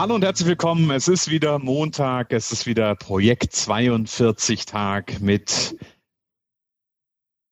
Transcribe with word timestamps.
Hallo 0.00 0.14
und 0.14 0.24
herzlich 0.24 0.48
willkommen. 0.48 0.90
Es 0.92 1.08
ist 1.08 1.28
wieder 1.28 1.58
Montag, 1.58 2.32
es 2.32 2.52
ist 2.52 2.64
wieder 2.64 2.94
Projekt 2.94 3.52
42 3.52 4.64
Tag 4.64 5.20
mit 5.20 5.76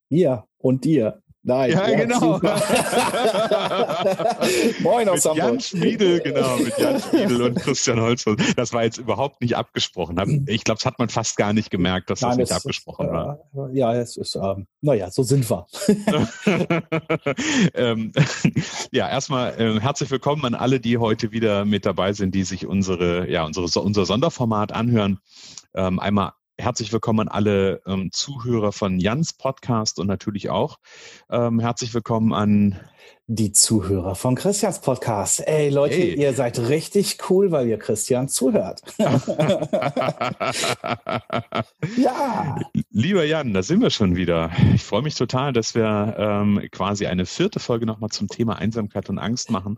mir 0.09 0.48
und 0.56 0.86
dir. 0.86 1.22
Nein, 1.42 1.70
ja, 1.70 1.88
ja 1.88 2.05
genau. 2.05 2.41
Moin 4.80 5.09
aus 5.09 5.24
mit 5.24 5.37
Jan 5.37 5.61
Schmiedel, 5.61 6.20
genau, 6.20 6.56
mit 6.56 6.77
Jan 6.78 7.01
Schmiedel 7.01 7.42
und 7.42 7.61
Christian 7.61 8.01
Holzfeld. 8.01 8.59
Das 8.59 8.73
war 8.73 8.83
jetzt 8.83 8.98
überhaupt 8.98 9.41
nicht 9.41 9.56
abgesprochen. 9.56 10.45
Ich 10.48 10.64
glaube, 10.64 10.78
das 10.78 10.87
hat 10.87 10.98
man 10.98 11.09
fast 11.09 11.37
gar 11.37 11.52
nicht 11.52 11.70
gemerkt, 11.70 12.11
dass 12.11 12.23
Nein, 12.23 12.30
das 12.30 12.38
nicht 12.38 12.51
abgesprochen 12.52 13.06
ist, 13.06 13.12
war. 13.12 13.38
Äh, 13.55 13.78
ja, 13.78 13.95
es 13.95 14.16
ist, 14.16 14.34
ähm, 14.34 14.66
naja, 14.80 15.12
so 15.12 15.23
sind 15.23 15.48
wir. 15.48 15.66
ähm, 17.75 18.11
ja, 18.91 19.09
erstmal 19.09 19.61
äh, 19.61 19.78
herzlich 19.80 20.11
willkommen 20.11 20.45
an 20.45 20.55
alle, 20.55 20.80
die 20.80 20.98
heute 20.98 21.30
wieder 21.30 21.64
mit 21.64 21.86
dabei 21.86 22.14
sind, 22.14 22.34
die 22.34 22.42
sich 22.42 22.66
unsere, 22.66 23.30
ja, 23.30 23.45
unsere, 23.45 23.66
unser 23.80 24.06
Sonderformat 24.06 24.73
anhören. 24.73 25.20
Ähm, 25.75 26.00
einmal 26.00 26.33
herzlich 26.59 26.92
willkommen 26.92 27.20
an 27.20 27.28
alle 27.28 27.81
ähm, 27.87 28.11
Zuhörer 28.12 28.73
von 28.73 28.98
Jans 28.98 29.33
Podcast 29.33 30.01
und 30.01 30.09
natürlich 30.09 30.51
auch 30.51 30.78
ähm, 31.31 31.61
herzlich 31.61 31.95
willkommen 31.95 32.34
an 32.34 32.81
die 33.28 33.53
Zuhörer 33.53 34.17
von 34.17 34.34
Christians 34.34 34.81
Podcast. 34.81 35.47
Ey 35.47 35.70
Leute, 35.70 35.95
hey. 35.95 36.19
ihr 36.19 36.33
seid 36.33 36.59
richtig 36.59 37.19
cool, 37.31 37.53
weil 37.53 37.69
ihr 37.69 37.79
Christian 37.79 38.29
zuhört. 38.29 38.83
ja. 41.97 42.59
Lieber 42.91 43.25
Jan, 43.25 43.55
da 43.55 43.62
sind 43.62 43.81
wir 43.81 43.91
schon 43.91 44.17
wieder. 44.17 44.51
Ich 44.75 44.83
freue 44.83 45.03
mich 45.03 45.14
total, 45.14 45.53
dass 45.53 45.77
wir 45.77 46.17
ähm, 46.19 46.67
quasi 46.73 47.06
eine 47.06 47.25
vierte 47.25 47.61
Folge 47.61 47.86
nochmal 47.86 48.11
zum 48.11 48.27
Thema 48.27 48.56
Einsamkeit 48.56 49.09
und 49.09 49.19
Angst 49.19 49.51
machen. 49.51 49.77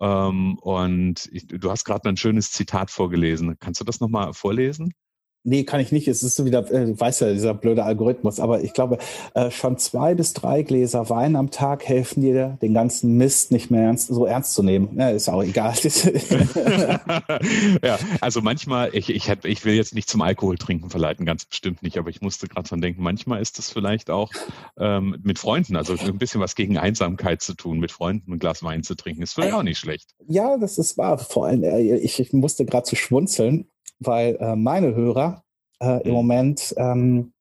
Ähm, 0.00 0.58
und 0.58 1.28
ich, 1.32 1.46
du 1.46 1.70
hast 1.70 1.84
gerade 1.84 2.08
ein 2.08 2.16
schönes 2.16 2.50
Zitat 2.50 2.90
vorgelesen. 2.90 3.56
Kannst 3.60 3.80
du 3.80 3.84
das 3.84 4.00
nochmal 4.00 4.32
vorlesen? 4.34 4.94
Nee, 5.44 5.64
kann 5.64 5.80
ich 5.80 5.92
nicht. 5.92 6.08
Es 6.08 6.22
ist 6.22 6.36
so 6.36 6.44
wieder, 6.44 6.70
äh, 6.70 6.86
du 6.86 6.98
weißt 6.98 7.20
ja, 7.20 7.32
dieser 7.32 7.54
blöde 7.54 7.84
Algorithmus. 7.84 8.40
Aber 8.40 8.62
ich 8.62 8.72
glaube, 8.72 8.98
äh, 9.34 9.50
schon 9.50 9.78
zwei 9.78 10.14
bis 10.14 10.34
drei 10.34 10.62
Gläser 10.62 11.08
Wein 11.10 11.36
am 11.36 11.50
Tag 11.50 11.86
helfen 11.86 12.22
dir, 12.22 12.58
den 12.60 12.74
ganzen 12.74 13.16
Mist 13.16 13.52
nicht 13.52 13.70
mehr 13.70 13.82
ernst, 13.82 14.08
so 14.08 14.26
ernst 14.26 14.54
zu 14.54 14.62
nehmen. 14.62 14.98
Ja, 14.98 15.10
ist 15.10 15.28
auch 15.28 15.42
egal. 15.42 15.74
ja, 17.82 17.98
also 18.20 18.42
manchmal, 18.42 18.94
ich, 18.94 19.10
ich, 19.10 19.30
hab, 19.30 19.44
ich 19.44 19.64
will 19.64 19.74
jetzt 19.74 19.94
nicht 19.94 20.10
zum 20.10 20.22
Alkohol 20.22 20.58
trinken 20.58 20.90
verleiten, 20.90 21.24
ganz 21.24 21.44
bestimmt 21.44 21.82
nicht. 21.82 21.98
Aber 21.98 22.10
ich 22.10 22.20
musste 22.20 22.48
gerade 22.48 22.68
dran 22.68 22.80
denken, 22.80 23.02
manchmal 23.02 23.40
ist 23.40 23.58
das 23.58 23.70
vielleicht 23.70 24.10
auch 24.10 24.30
ähm, 24.76 25.16
mit 25.22 25.38
Freunden, 25.38 25.76
also 25.76 25.94
ein 25.94 26.18
bisschen 26.18 26.40
was 26.40 26.56
gegen 26.56 26.78
Einsamkeit 26.78 27.42
zu 27.42 27.54
tun, 27.54 27.78
mit 27.78 27.92
Freunden 27.92 28.32
ein 28.32 28.38
Glas 28.38 28.64
Wein 28.64 28.82
zu 28.82 28.96
trinken, 28.96 29.22
ist 29.22 29.34
vielleicht 29.34 29.54
auch 29.54 29.62
nicht 29.62 29.78
schlecht. 29.78 30.10
Ja, 30.26 30.58
das 30.58 30.78
ist 30.78 30.98
wahr. 30.98 31.16
Vor 31.16 31.46
allem, 31.46 31.62
äh, 31.62 31.96
ich, 31.96 32.18
ich 32.18 32.32
musste 32.32 32.64
gerade 32.64 32.84
zu 32.84 32.96
schwunzeln 32.96 33.68
weil 34.00 34.36
äh, 34.40 34.56
meine 34.56 34.94
Hörer 34.94 35.42
äh, 35.80 36.02
im 36.02 36.08
mhm. 36.08 36.14
Moment 36.14 36.74
ähm, 36.76 37.32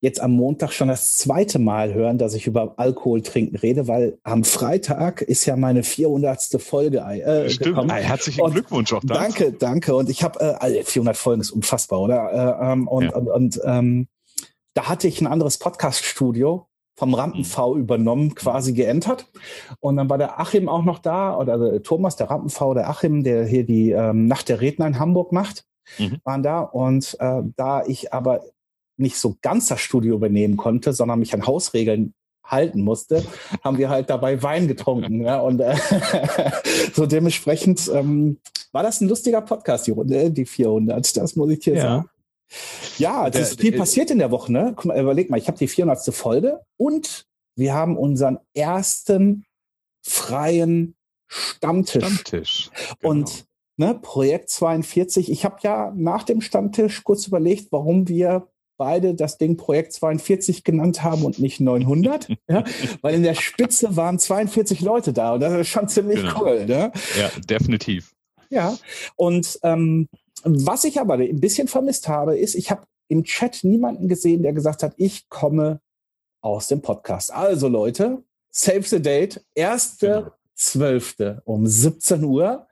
jetzt 0.00 0.20
am 0.20 0.32
Montag 0.32 0.72
schon 0.72 0.88
das 0.88 1.16
zweite 1.16 1.58
Mal 1.58 1.92
hören, 1.92 2.18
dass 2.18 2.34
ich 2.34 2.46
über 2.46 2.74
Alkohol 2.76 3.22
trinken 3.22 3.56
rede, 3.56 3.88
weil 3.88 4.18
am 4.22 4.44
Freitag 4.44 5.22
ist 5.22 5.44
ja 5.44 5.56
meine 5.56 5.82
400. 5.82 6.60
Folge 6.60 6.98
äh, 6.98 7.50
Stimmt. 7.50 7.70
gekommen. 7.70 7.90
Herzlichen 7.90 8.40
und 8.42 8.52
Glückwunsch 8.52 8.92
auch 8.92 9.02
dazu. 9.04 9.20
Danke, 9.20 9.52
danke. 9.52 9.96
Und 9.96 10.08
ich 10.08 10.22
habe 10.22 10.40
äh, 10.40 10.84
400 10.84 11.16
Folgen 11.16 11.40
ist 11.40 11.50
unfassbar, 11.50 12.00
oder? 12.00 12.60
Äh, 12.60 12.72
ähm, 12.72 12.86
und, 12.86 13.04
ja. 13.04 13.16
und, 13.16 13.28
und 13.28 13.60
ähm, 13.64 14.08
da 14.74 14.88
hatte 14.88 15.08
ich 15.08 15.20
ein 15.20 15.26
anderes 15.26 15.58
Podcast-Studio 15.58 16.66
vom 16.94 17.14
Rampen-V 17.14 17.74
mhm. 17.74 17.80
übernommen, 17.80 18.34
quasi 18.36 18.74
geentert. 18.74 19.26
Und 19.80 19.96
dann 19.96 20.08
war 20.08 20.18
der 20.18 20.38
Achim 20.38 20.68
auch 20.68 20.84
noch 20.84 21.00
da, 21.00 21.36
oder 21.36 21.58
der 21.58 21.82
Thomas, 21.82 22.14
der 22.14 22.30
Rampen-V, 22.30 22.74
der 22.74 22.88
Achim, 22.88 23.24
der 23.24 23.46
hier 23.46 23.64
die 23.64 23.90
ähm, 23.90 24.26
Nacht 24.26 24.48
der 24.48 24.60
Redner 24.60 24.86
in 24.86 24.98
Hamburg 25.00 25.32
macht 25.32 25.64
mhm. 25.98 26.18
waren 26.24 26.42
da. 26.42 26.60
Und 26.60 27.16
äh, 27.20 27.42
da 27.56 27.84
ich 27.86 28.12
aber 28.12 28.42
nicht 28.96 29.16
so 29.16 29.36
ganz 29.42 29.68
das 29.68 29.80
Studio 29.80 30.14
übernehmen 30.14 30.56
konnte, 30.56 30.92
sondern 30.92 31.20
mich 31.20 31.32
an 31.34 31.46
Hausregeln 31.46 32.14
halten 32.44 32.80
musste, 32.80 33.24
haben 33.62 33.78
wir 33.78 33.90
halt 33.90 34.10
dabei 34.10 34.42
Wein 34.42 34.68
getrunken. 34.68 35.20
Ja, 35.28 35.40
und 35.40 35.60
äh, 35.60 35.76
so 36.94 37.06
dementsprechend 37.06 37.90
ähm, 37.92 38.38
war 38.72 38.82
das 38.82 39.00
ein 39.00 39.08
lustiger 39.08 39.42
Podcast, 39.42 39.86
die 39.86 39.90
Runde, 39.90 40.30
die 40.30 40.46
400. 40.46 41.16
Das 41.16 41.36
muss 41.36 41.50
ich 41.50 41.60
dir 41.60 41.74
ja. 41.74 41.82
sagen. 41.82 42.10
Ja, 42.96 43.28
es 43.28 43.52
ist 43.52 43.60
viel 43.60 43.76
passiert 43.76 44.10
in 44.10 44.18
der 44.18 44.30
Woche. 44.30 44.50
Ne? 44.50 44.72
Guck 44.74 44.86
mal, 44.86 44.98
überleg 44.98 45.28
mal, 45.28 45.36
ich 45.36 45.48
habe 45.48 45.58
die 45.58 45.68
400. 45.68 46.14
Folge 46.14 46.60
und 46.78 47.26
wir 47.56 47.74
haben 47.74 47.96
unseren 47.98 48.38
ersten 48.54 49.44
freien 50.02 50.94
Stammtisch. 51.28 52.04
Stammtisch. 52.04 52.70
Genau. 53.00 53.10
Und 53.10 53.44
ne, 53.78 53.98
Projekt 54.00 54.50
42. 54.50 55.30
Ich 55.30 55.44
habe 55.44 55.56
ja 55.62 55.92
nach 55.96 56.24
dem 56.24 56.40
Stammtisch 56.40 57.04
kurz 57.04 57.26
überlegt, 57.26 57.72
warum 57.72 58.08
wir 58.08 58.48
beide 58.76 59.14
das 59.14 59.38
Ding 59.38 59.56
Projekt 59.56 59.92
42 59.92 60.64
genannt 60.64 61.02
haben 61.02 61.24
und 61.24 61.38
nicht 61.38 61.60
900, 61.60 62.28
ja, 62.48 62.64
weil 63.02 63.14
in 63.14 63.22
der 63.22 63.34
Spitze 63.34 63.96
waren 63.96 64.18
42 64.18 64.80
Leute 64.80 65.12
da 65.12 65.34
und 65.34 65.40
das 65.40 65.52
ist 65.54 65.68
schon 65.68 65.88
ziemlich 65.88 66.20
genau. 66.20 66.42
cool. 66.42 66.66
Ne? 66.66 66.92
Ja, 67.18 67.30
definitiv. 67.48 68.14
Ja, 68.50 68.78
und 69.16 69.58
ähm, 69.62 70.08
was 70.44 70.84
ich 70.84 71.00
aber 71.00 71.14
ein 71.14 71.40
bisschen 71.40 71.68
vermisst 71.68 72.08
habe, 72.08 72.38
ist, 72.38 72.54
ich 72.54 72.70
habe 72.70 72.84
im 73.08 73.24
Chat 73.24 73.64
niemanden 73.64 74.08
gesehen, 74.08 74.42
der 74.42 74.52
gesagt 74.52 74.82
hat, 74.82 74.94
ich 74.96 75.28
komme 75.28 75.80
aus 76.40 76.68
dem 76.68 76.80
Podcast. 76.80 77.32
Also 77.32 77.68
Leute, 77.68 78.22
save 78.50 78.82
the 78.82 79.02
date, 79.02 79.44
erste 79.54 80.06
genau. 80.06 80.30
12. 80.58 81.40
um 81.44 81.66
17 81.66 82.22
Uhr 82.24 82.68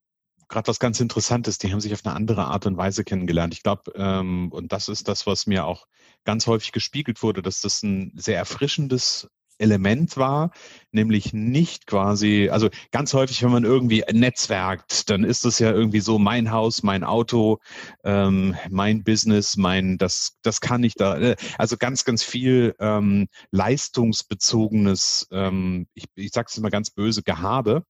gerade 0.48 0.68
was 0.68 0.78
ganz 0.78 1.00
Interessantes. 1.00 1.58
Die 1.58 1.72
haben 1.72 1.80
sich 1.80 1.92
auf 1.92 2.04
eine 2.04 2.14
andere 2.14 2.44
Art 2.44 2.66
und 2.66 2.76
Weise 2.76 3.04
kennengelernt. 3.04 3.54
Ich 3.54 3.62
glaube, 3.62 3.92
ähm, 3.96 4.50
und 4.52 4.72
das 4.72 4.88
ist 4.88 5.08
das, 5.08 5.26
was 5.26 5.46
mir 5.46 5.64
auch 5.64 5.86
ganz 6.24 6.46
häufig 6.46 6.72
gespiegelt 6.72 7.22
wurde, 7.22 7.42
dass 7.42 7.60
das 7.60 7.82
ein 7.82 8.12
sehr 8.16 8.36
erfrischendes 8.36 9.28
Element 9.58 10.16
war, 10.16 10.50
nämlich 10.92 11.32
nicht 11.32 11.86
quasi, 11.86 12.48
also 12.50 12.68
ganz 12.90 13.14
häufig, 13.14 13.42
wenn 13.42 13.52
man 13.52 13.64
irgendwie 13.64 14.04
netzwerkt, 14.12 15.10
dann 15.10 15.24
ist 15.24 15.44
es 15.44 15.58
ja 15.58 15.72
irgendwie 15.72 16.00
so 16.00 16.18
mein 16.18 16.50
Haus, 16.50 16.82
mein 16.82 17.04
Auto, 17.04 17.58
ähm, 18.04 18.56
mein 18.70 19.04
Business, 19.04 19.56
mein, 19.56 19.98
das, 19.98 20.36
das 20.42 20.60
kann 20.60 20.84
ich 20.84 20.94
da, 20.94 21.18
äh, 21.18 21.36
also 21.58 21.76
ganz, 21.76 22.04
ganz 22.04 22.22
viel 22.22 22.74
ähm, 22.78 23.28
leistungsbezogenes, 23.50 25.28
ähm, 25.30 25.86
ich, 25.94 26.04
ich 26.14 26.32
sage 26.32 26.48
es 26.50 26.58
immer 26.58 26.70
ganz 26.70 26.90
böse, 26.90 27.22
Gehabe. 27.22 27.84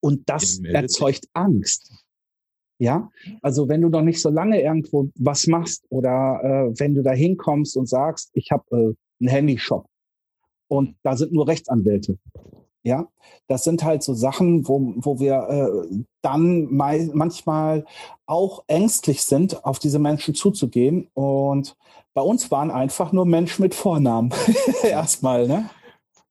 Und 0.00 0.28
das 0.28 0.60
erzeugt 0.60 1.26
Angst. 1.32 1.92
Ja, 2.78 3.10
also 3.42 3.68
wenn 3.68 3.82
du 3.82 3.90
noch 3.90 4.00
nicht 4.00 4.22
so 4.22 4.30
lange 4.30 4.62
irgendwo 4.62 5.10
was 5.16 5.46
machst 5.46 5.84
oder 5.90 6.40
äh, 6.42 6.80
wenn 6.80 6.94
du 6.94 7.02
da 7.02 7.12
hinkommst 7.12 7.76
und 7.76 7.86
sagst, 7.86 8.30
ich 8.32 8.50
habe 8.50 8.64
äh, 8.70 8.94
einen 9.20 9.28
Handyshop 9.28 9.89
und 10.70 10.94
da 11.02 11.16
sind 11.16 11.32
nur 11.32 11.48
Rechtsanwälte. 11.48 12.16
Ja, 12.82 13.08
das 13.46 13.64
sind 13.64 13.84
halt 13.84 14.02
so 14.02 14.14
Sachen, 14.14 14.66
wo, 14.66 14.94
wo 14.96 15.18
wir 15.18 15.34
äh, 15.50 16.02
dann 16.22 16.72
manchmal 16.72 17.84
auch 18.24 18.64
ängstlich 18.68 19.22
sind, 19.22 19.64
auf 19.64 19.78
diese 19.78 19.98
Menschen 19.98 20.34
zuzugehen. 20.34 21.08
Und 21.12 21.76
bei 22.14 22.22
uns 22.22 22.50
waren 22.50 22.70
einfach 22.70 23.12
nur 23.12 23.26
Menschen 23.26 23.62
mit 23.62 23.74
Vornamen 23.74 24.32
erstmal, 24.82 25.46
ne? 25.46 25.68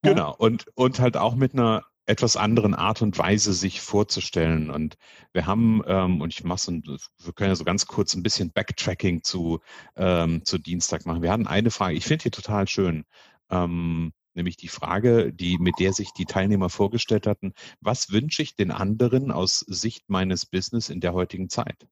Genau, 0.02 0.34
und, 0.38 0.66
und 0.76 1.00
halt 1.00 1.18
auch 1.18 1.36
mit 1.36 1.54
einer 1.54 1.84
etwas 2.06 2.38
anderen 2.38 2.74
Art 2.74 3.04
und 3.04 3.20
Weise 3.20 3.54
sich 3.54 3.82
vorzustellen. 3.82 4.72
Und 4.72 4.98
wir 5.34 5.46
haben, 5.46 5.84
ähm, 5.86 6.22
und 6.22 6.34
ich 6.34 6.44
mache 6.44 6.60
so, 6.60 6.72
wir 6.72 7.34
können 7.36 7.52
ja 7.52 7.56
so 7.56 7.66
ganz 7.66 7.86
kurz 7.86 8.16
ein 8.16 8.24
bisschen 8.24 8.52
Backtracking 8.52 9.22
zu, 9.22 9.60
ähm, 9.98 10.44
zu 10.46 10.58
Dienstag 10.58 11.06
machen. 11.06 11.22
Wir 11.22 11.32
hatten 11.32 11.46
eine 11.46 11.70
Frage, 11.70 11.96
ich 11.96 12.06
finde 12.06 12.24
die 12.24 12.32
total 12.32 12.68
schön. 12.68 13.04
Ähm, 13.52 14.14
nämlich 14.34 14.58
die 14.58 14.68
Frage, 14.68 15.34
die, 15.34 15.58
mit 15.58 15.80
der 15.80 15.94
sich 15.94 16.12
die 16.14 16.26
Teilnehmer 16.26 16.70
vorgestellt 16.70 17.28
hatten, 17.28 17.54
was 17.82 18.12
wünsche 18.12 18.42
ich 18.42 18.56
den 18.56 18.72
anderen 18.72 19.32
aus 19.32 19.60
Sicht 19.60 20.10
meines 20.10 20.46
Business 20.46 20.90
in 20.90 21.02
der 21.02 21.14
heutigen 21.14 21.50
Zeit? 21.50 21.88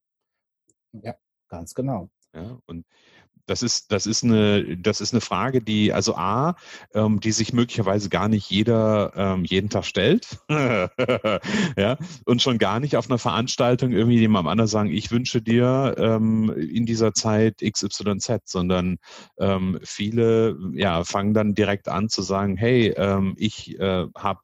Ja, 0.94 1.16
ganz 1.48 1.74
genau. 1.74 2.10
Ja, 2.34 2.60
und 2.66 2.86
das 3.48 3.64
ist, 3.64 3.92
das 3.92 4.06
ist 4.06 4.24
eine, 4.24 4.78
das 4.78 5.02
ist 5.02 5.14
eine 5.14 5.22
Frage, 5.22 5.62
die, 5.62 5.94
also 5.94 6.16
A, 6.16 6.56
ähm, 6.94 7.20
die 7.20 7.32
sich 7.32 7.54
möglicherweise 7.54 8.10
gar 8.10 8.28
nicht 8.28 8.50
jeder 8.50 9.14
ähm, 9.16 9.46
jeden 9.46 9.70
Tag 9.70 9.86
stellt. 9.86 10.38
ja, 10.50 11.98
und 12.26 12.42
schon 12.42 12.58
gar 12.58 12.80
nicht 12.80 12.96
auf 12.96 13.10
einer 13.10 13.18
Veranstaltung 13.18 13.92
irgendwie 13.92 14.20
jemandem 14.20 14.50
anderen 14.50 14.68
sagen, 14.68 14.92
ich 14.92 15.12
wünsche 15.12 15.42
dir 15.42 15.96
ähm, 15.98 16.52
in 16.52 16.86
dieser 16.86 17.14
Zeit 17.14 17.62
XYZ, 17.62 18.42
sondern 18.46 18.98
ähm, 19.40 19.80
viele 19.84 20.58
ja, 20.74 21.04
fangen 21.04 21.34
dann 21.34 21.56
direkt 21.56 21.88
an 21.88 22.10
zu 22.10 22.22
sagen, 22.22 22.58
hey, 22.58 22.94
ähm, 22.98 23.34
ich 23.38 23.80
äh, 23.80 24.06
habe 24.16 24.42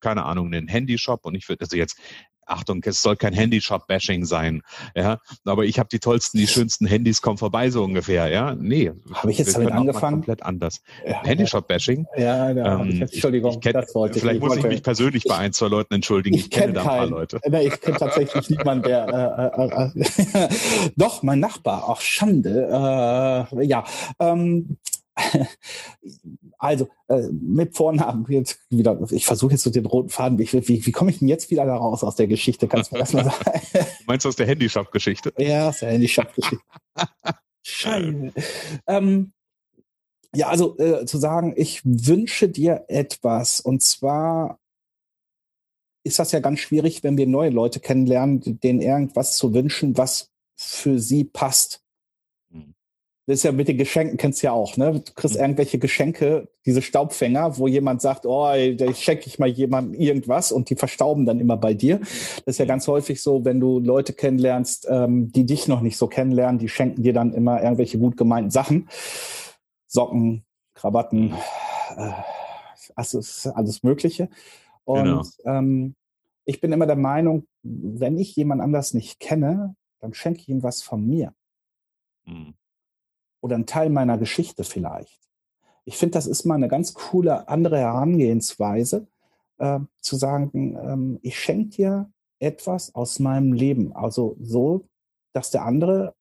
keine 0.00 0.24
Ahnung, 0.24 0.52
einen 0.52 0.68
Handyshop 0.68 1.24
und 1.24 1.34
ich 1.34 1.48
würde, 1.48 1.62
also 1.62 1.76
jetzt 1.76 1.98
Achtung, 2.46 2.80
es 2.84 3.02
soll 3.02 3.16
kein 3.16 3.32
Handyshop-Bashing 3.32 4.24
sein, 4.24 4.62
ja, 4.94 5.18
aber 5.44 5.64
ich 5.64 5.78
habe 5.78 5.88
die 5.90 5.98
tollsten, 5.98 6.38
die 6.38 6.46
schönsten 6.46 6.86
Handys, 6.86 7.20
komm 7.20 7.38
vorbei, 7.38 7.70
so 7.70 7.82
ungefähr, 7.82 8.28
ja, 8.28 8.54
nee. 8.54 8.92
Habe 9.12 9.30
ich 9.30 9.38
jetzt 9.38 9.56
damit 9.56 9.72
angefangen? 9.72 10.16
komplett 10.16 10.42
anders. 10.42 10.80
Ja, 11.06 11.22
Handyshop-Bashing? 11.24 12.06
Ja, 12.16 12.50
ja 12.50 12.80
ähm, 12.80 12.88
ich, 12.90 13.00
Entschuldigung, 13.00 13.54
ich 13.54 13.60
kenn, 13.60 13.72
das 13.72 13.94
wollte 13.94 14.20
Vielleicht 14.20 14.36
ich 14.36 14.42
muss 14.42 14.56
ich 14.56 14.64
mich 14.64 14.82
persönlich 14.82 15.24
bei 15.24 15.36
ein, 15.36 15.52
zwei 15.52 15.68
Leuten 15.68 15.94
entschuldigen, 15.94 16.36
ich, 16.36 16.44
ich 16.44 16.50
kenne 16.50 16.66
kenn 16.66 16.74
da 16.74 16.80
ein 16.82 16.86
paar 16.86 17.06
Leute. 17.06 17.40
Ich 17.44 17.80
kenne 17.80 17.98
tatsächlich 17.98 18.48
niemanden, 18.50 18.84
der, 18.84 19.52
äh, 19.56 20.40
äh, 20.40 20.44
äh, 20.44 20.48
doch, 20.96 21.22
mein 21.22 21.40
Nachbar, 21.40 21.84
ach 21.88 22.00
Schande, 22.00 22.68
äh, 23.50 23.64
ja, 23.64 23.84
ähm, 24.20 24.76
also, 26.58 26.88
äh, 27.08 27.28
mit 27.32 27.76
Vornamen 27.76 28.26
jetzt 28.28 28.60
wieder, 28.70 28.98
ich 29.10 29.26
versuche 29.26 29.52
jetzt 29.52 29.62
so 29.62 29.70
den 29.70 29.86
roten 29.86 30.10
Faden, 30.10 30.38
wie, 30.38 30.52
wie, 30.52 30.86
wie 30.86 30.92
komme 30.92 31.10
ich 31.10 31.20
denn 31.20 31.28
jetzt 31.28 31.50
wieder 31.50 31.64
da 31.64 31.76
raus 31.76 32.04
aus 32.04 32.16
der 32.16 32.26
Geschichte? 32.26 32.68
Kannst 32.68 32.90
du 32.90 32.96
mir 32.96 33.00
das 33.00 33.12
mal 33.12 33.24
sagen? 33.24 33.60
Meinst 34.06 34.24
du 34.24 34.28
aus 34.28 34.36
der 34.36 34.46
Handyshop-Geschichte? 34.46 35.32
Ja, 35.38 35.68
aus 35.68 35.80
der 35.80 35.92
Handyshop-Geschichte. 35.92 36.64
Scheiße. 37.64 38.32
Ähm, 38.86 39.32
ja, 40.34 40.48
also 40.48 40.76
äh, 40.78 41.06
zu 41.06 41.18
sagen, 41.18 41.54
ich 41.56 41.80
wünsche 41.84 42.48
dir 42.48 42.84
etwas 42.88 43.60
und 43.60 43.82
zwar 43.82 44.58
ist 46.04 46.18
das 46.18 46.30
ja 46.30 46.40
ganz 46.40 46.60
schwierig, 46.60 47.02
wenn 47.02 47.16
wir 47.16 47.26
neue 47.26 47.50
Leute 47.50 47.80
kennenlernen, 47.80 48.60
denen 48.60 48.80
irgendwas 48.80 49.36
zu 49.36 49.54
wünschen, 49.54 49.96
was 49.96 50.30
für 50.54 51.00
sie 51.00 51.24
passt. 51.24 51.82
Das 53.26 53.38
ist 53.38 53.42
ja 53.42 53.50
mit 53.50 53.66
den 53.66 53.76
Geschenken, 53.76 54.16
kennst 54.18 54.40
du 54.40 54.46
ja 54.46 54.52
auch, 54.52 54.76
ne? 54.76 55.00
Du 55.04 55.12
kriegst 55.12 55.34
mhm. 55.34 55.42
irgendwelche 55.42 55.80
Geschenke, 55.80 56.48
diese 56.64 56.80
Staubfänger, 56.80 57.58
wo 57.58 57.66
jemand 57.66 58.00
sagt, 58.00 58.24
oh, 58.24 58.46
da 58.46 58.94
schenke 58.94 59.26
ich 59.26 59.40
mal 59.40 59.48
jemandem 59.48 60.00
irgendwas 60.00 60.52
und 60.52 60.70
die 60.70 60.76
verstauben 60.76 61.26
dann 61.26 61.40
immer 61.40 61.56
bei 61.56 61.74
dir. 61.74 61.98
Das 61.98 62.54
ist 62.54 62.58
ja 62.58 62.66
ganz 62.66 62.86
häufig 62.86 63.20
so, 63.20 63.44
wenn 63.44 63.58
du 63.58 63.80
Leute 63.80 64.12
kennenlernst, 64.12 64.86
ähm, 64.88 65.32
die 65.32 65.44
dich 65.44 65.66
noch 65.66 65.80
nicht 65.80 65.96
so 65.96 66.06
kennenlernen, 66.06 66.60
die 66.60 66.68
schenken 66.68 67.02
dir 67.02 67.12
dann 67.12 67.34
immer 67.34 67.60
irgendwelche 67.60 67.98
gut 67.98 68.16
gemeinten 68.16 68.50
Sachen. 68.50 68.88
Socken, 69.88 70.44
Krawatten, 70.74 71.34
äh, 71.96 72.12
also 72.94 73.20
alles 73.54 73.82
Mögliche. 73.82 74.28
Und 74.84 75.02
genau. 75.02 75.22
ähm, 75.46 75.96
ich 76.44 76.60
bin 76.60 76.70
immer 76.70 76.86
der 76.86 76.94
Meinung, 76.94 77.48
wenn 77.64 78.18
ich 78.18 78.36
jemand 78.36 78.62
anders 78.62 78.94
nicht 78.94 79.18
kenne, 79.18 79.74
dann 79.98 80.14
schenke 80.14 80.42
ich 80.42 80.48
ihm 80.48 80.62
was 80.62 80.84
von 80.84 81.04
mir. 81.04 81.32
Mhm 82.24 82.54
oder 83.40 83.56
ein 83.56 83.66
Teil 83.66 83.90
meiner 83.90 84.18
Geschichte 84.18 84.64
vielleicht. 84.64 85.20
Ich 85.84 85.96
finde, 85.96 86.14
das 86.14 86.26
ist 86.26 86.44
mal 86.44 86.56
eine 86.56 86.68
ganz 86.68 86.94
coole 86.94 87.48
andere 87.48 87.78
Herangehensweise, 87.78 89.06
äh, 89.58 89.80
zu 90.00 90.16
sagen, 90.16 90.76
ähm, 90.82 91.18
ich 91.22 91.38
schenke 91.38 91.76
dir 91.76 92.10
etwas 92.38 92.94
aus 92.94 93.18
meinem 93.18 93.52
Leben. 93.52 93.94
Also 93.94 94.36
so, 94.40 94.88
dass 95.32 95.50
der 95.50 95.64
andere, 95.64 96.14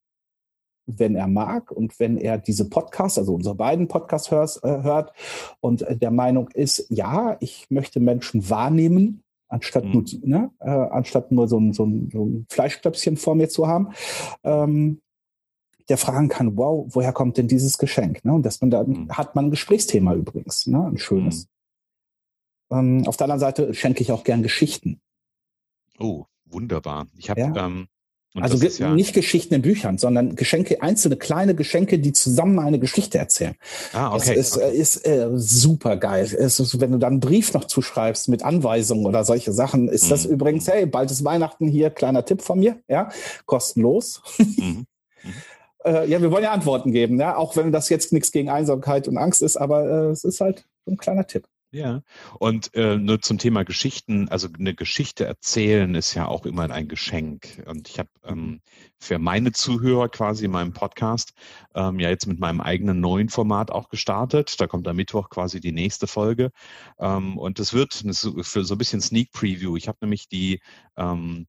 wenn 0.86 1.16
er 1.16 1.28
mag 1.28 1.72
und 1.72 2.00
wenn 2.00 2.18
er 2.18 2.38
diese 2.38 2.70
Podcasts, 2.70 3.18
also 3.18 3.34
unsere 3.34 3.56
beiden 3.56 3.88
Podcasts 3.88 4.32
hört, 4.32 4.60
äh, 4.64 4.84
hört 4.84 5.14
und 5.60 5.86
der 5.90 6.12
Meinung 6.12 6.50
ist, 6.50 6.86
ja, 6.90 7.38
ich 7.40 7.68
möchte 7.70 8.00
Menschen 8.00 8.50
wahrnehmen, 8.50 9.24
anstatt, 9.48 9.86
mhm. 9.86 9.92
nur, 9.92 10.04
ne, 10.22 10.52
äh, 10.60 10.70
anstatt 10.70 11.32
nur 11.32 11.48
so 11.48 11.60
ein, 11.60 11.74
so, 11.74 11.86
ein, 11.86 12.10
so 12.12 12.26
ein 12.26 12.46
Fleischstöpschen 12.50 13.18
vor 13.18 13.36
mir 13.36 13.50
zu 13.50 13.68
haben, 13.68 13.90
ähm, 14.44 15.02
der 15.90 15.98
fragen 15.98 16.30
kann, 16.30 16.58
wow, 16.58 16.88
woher 16.90 17.14
kommt 17.14 17.38
denn 17.38 17.48
dieses 17.48 17.78
Geschenk? 17.78 18.24
Ne? 18.26 18.34
Und 18.34 18.46
dass 18.46 18.62
man 18.62 18.72
da 18.72 18.84
mhm. 18.84 19.10
hat 19.10 19.36
man 19.36 19.46
ein 19.46 19.52
Gesprächsthema 19.52 20.14
übrigens, 20.14 20.68
ne? 20.68 20.86
ein 20.86 20.98
schönes. 20.98 21.48
Mhm. 22.70 22.78
Ähm, 22.78 23.08
auf 23.08 23.18
der 23.18 23.26
anderen 23.26 23.40
Seite 23.40 23.74
schenke 23.74 24.02
ich 24.02 24.12
auch 24.12 24.24
gern 24.24 24.44
Geschichten. 24.44 25.00
Oh, 26.00 26.26
wunderbar. 26.46 27.08
Ich 27.18 27.30
habe 27.30 27.42
ja. 27.42 27.66
ähm, 27.66 27.88
also 28.42 28.58
ja 28.58 28.94
nicht 28.94 29.14
Geschichten 29.14 29.54
in 29.54 29.62
Büchern, 29.62 29.98
sondern 29.98 30.36
Geschenke, 30.36 30.82
einzelne 30.82 31.16
kleine 31.16 31.56
Geschenke, 31.56 32.00
die 32.00 32.12
zusammen 32.12 32.60
eine 32.60 32.80
Geschichte 32.80 33.18
erzählen. 33.18 33.56
Ah, 33.94 34.14
okay. 34.14 34.36
Das 34.36 34.48
ist, 34.48 34.58
okay. 34.58 34.76
ist 34.76 35.08
äh, 35.08 35.30
super 35.36 35.96
geil. 35.96 36.26
Ist, 36.26 36.82
wenn 36.82 36.92
du 36.92 36.98
dann 36.98 37.14
einen 37.14 37.20
Brief 37.22 37.54
noch 37.54 37.64
zuschreibst 37.64 38.28
mit 38.28 38.44
Anweisungen 38.44 39.06
oder 39.06 39.24
solche 39.24 39.54
Sachen, 39.54 39.88
ist 39.88 40.06
mhm. 40.06 40.10
das 40.10 40.26
übrigens, 40.26 40.68
hey, 40.68 40.86
bald 40.86 41.12
ist 41.12 41.24
Weihnachten 41.24 41.68
hier, 41.68 41.92
kleiner 41.92 42.26
Tipp 42.26 42.42
von 42.42 42.60
mir, 42.60 42.78
ja, 42.90 43.10
kostenlos. 43.46 44.22
Mhm. 44.38 44.86
Äh, 45.86 46.10
ja, 46.10 46.22
wir 46.22 46.32
wollen 46.32 46.44
ja 46.44 46.52
Antworten 46.52 46.92
geben, 46.92 47.20
ja, 47.20 47.38
auch 47.38 47.56
wenn 47.56 47.72
das 47.72 47.90
jetzt 47.90 48.12
nichts 48.12 48.32
gegen 48.32 48.50
Einsamkeit 48.50 49.08
und 49.08 49.18
Angst 49.18 49.42
ist, 49.42 49.56
aber 49.56 49.86
äh, 49.86 50.10
es 50.12 50.24
ist 50.24 50.42
halt 50.42 50.66
so 50.86 50.92
ein 50.92 50.98
kleiner 50.98 51.28
Tipp. 51.28 51.48
Ja, 51.76 52.04
und 52.40 52.74
äh, 52.74 52.96
nur 52.96 53.22
zum 53.22 53.38
Thema 53.38 53.66
Geschichten, 53.66 54.30
also 54.30 54.48
eine 54.58 54.74
Geschichte 54.74 55.26
erzählen 55.26 55.94
ist 55.94 56.14
ja 56.14 56.26
auch 56.26 56.46
immer 56.46 56.70
ein 56.70 56.88
Geschenk. 56.88 57.62
Und 57.66 57.90
ich 57.90 58.00
habe 58.00 58.08
ähm, 58.24 58.62
für 58.98 59.20
meine 59.20 59.52
Zuhörer 59.52 60.08
quasi 60.08 60.46
in 60.46 60.52
meinem 60.52 60.72
Podcast 60.72 61.34
ähm, 61.76 62.00
ja 62.00 62.10
jetzt 62.10 62.28
mit 62.28 62.40
meinem 62.40 62.62
eigenen 62.62 63.02
neuen 63.02 63.28
Format 63.28 63.72
auch 63.72 63.90
gestartet. 63.90 64.56
Da 64.62 64.68
kommt 64.68 64.88
am 64.88 64.96
Mittwoch 64.96 65.30
quasi 65.30 65.60
die 65.60 65.74
nächste 65.74 66.08
Folge. 66.08 66.52
Ähm, 66.98 67.38
und 67.38 67.60
es 67.60 67.74
wird 67.74 67.94
für 67.94 68.64
so 68.64 68.76
ein 68.76 68.78
bisschen 68.78 69.02
Sneak 69.02 69.34
Preview. 69.34 69.76
Ich 69.76 69.90
habe 69.90 69.98
nämlich 70.00 70.30
die 70.30 70.62
ähm, 70.96 71.46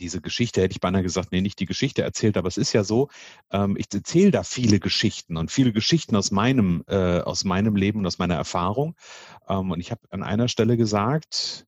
diese 0.00 0.20
Geschichte, 0.20 0.62
hätte 0.62 0.72
ich 0.72 0.80
beinahe 0.80 1.02
gesagt, 1.02 1.30
nee, 1.32 1.40
nicht 1.40 1.60
die 1.60 1.66
Geschichte 1.66 2.02
erzählt, 2.02 2.36
aber 2.36 2.48
es 2.48 2.56
ist 2.56 2.72
ja 2.72 2.82
so, 2.82 3.08
ähm, 3.52 3.76
ich 3.78 3.86
erzähle 3.92 4.30
da 4.30 4.42
viele 4.42 4.80
Geschichten 4.80 5.36
und 5.36 5.50
viele 5.50 5.72
Geschichten 5.72 6.16
aus 6.16 6.30
meinem, 6.30 6.82
äh, 6.88 7.20
aus 7.20 7.44
meinem 7.44 7.76
Leben 7.76 8.00
und 8.00 8.06
aus 8.06 8.18
meiner 8.18 8.34
Erfahrung. 8.34 8.96
Ähm, 9.48 9.70
und 9.70 9.80
ich 9.80 9.90
habe 9.90 10.00
an 10.10 10.22
einer 10.22 10.48
Stelle 10.48 10.76
gesagt, 10.76 11.66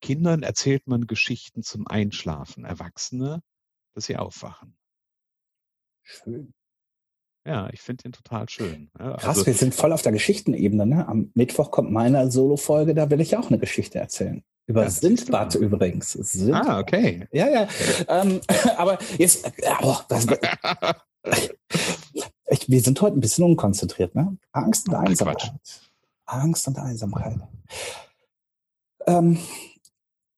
Kindern 0.00 0.42
erzählt 0.42 0.86
man 0.86 1.06
Geschichten 1.06 1.62
zum 1.62 1.86
Einschlafen, 1.86 2.64
Erwachsene, 2.64 3.42
dass 3.94 4.06
sie 4.06 4.16
aufwachen. 4.16 4.76
Schön. 6.02 6.54
Ja, 7.46 7.70
ich 7.72 7.80
finde 7.80 8.02
den 8.04 8.12
total 8.12 8.48
schön. 8.48 8.90
Ja, 8.98 9.16
Krass, 9.16 9.38
also, 9.38 9.46
wir 9.46 9.54
sind 9.54 9.74
voll 9.74 9.92
auf 9.92 10.02
der 10.02 10.12
Geschichtenebene. 10.12 10.86
Ne? 10.86 11.08
Am 11.08 11.30
Mittwoch 11.34 11.70
kommt 11.70 11.90
meine 11.90 12.30
Solo-Folge, 12.30 12.94
da 12.94 13.10
will 13.10 13.20
ich 13.20 13.36
auch 13.36 13.48
eine 13.48 13.58
Geschichte 13.58 13.98
erzählen. 13.98 14.42
Über 14.70 14.84
ja, 14.84 14.90
Sindbad 14.90 15.56
übrigens. 15.56 16.12
Sindbad. 16.12 16.68
Ah, 16.68 16.78
okay. 16.78 17.26
Ja, 17.32 17.48
ja. 17.48 17.68
Ähm, 18.06 18.40
aber 18.76 18.98
jetzt, 19.18 19.50
oh, 19.82 19.96
das, 20.08 20.28
ich, 22.50 22.70
wir 22.70 22.80
sind 22.80 23.02
heute 23.02 23.18
ein 23.18 23.20
bisschen 23.20 23.46
unkonzentriert, 23.46 24.14
ne? 24.14 24.36
Angst 24.52 24.88
und 24.88 24.94
Einsamkeit. 24.94 25.52
Angst 26.24 26.68
und 26.68 26.78
Einsamkeit. 26.78 27.40
Ähm, 29.08 29.40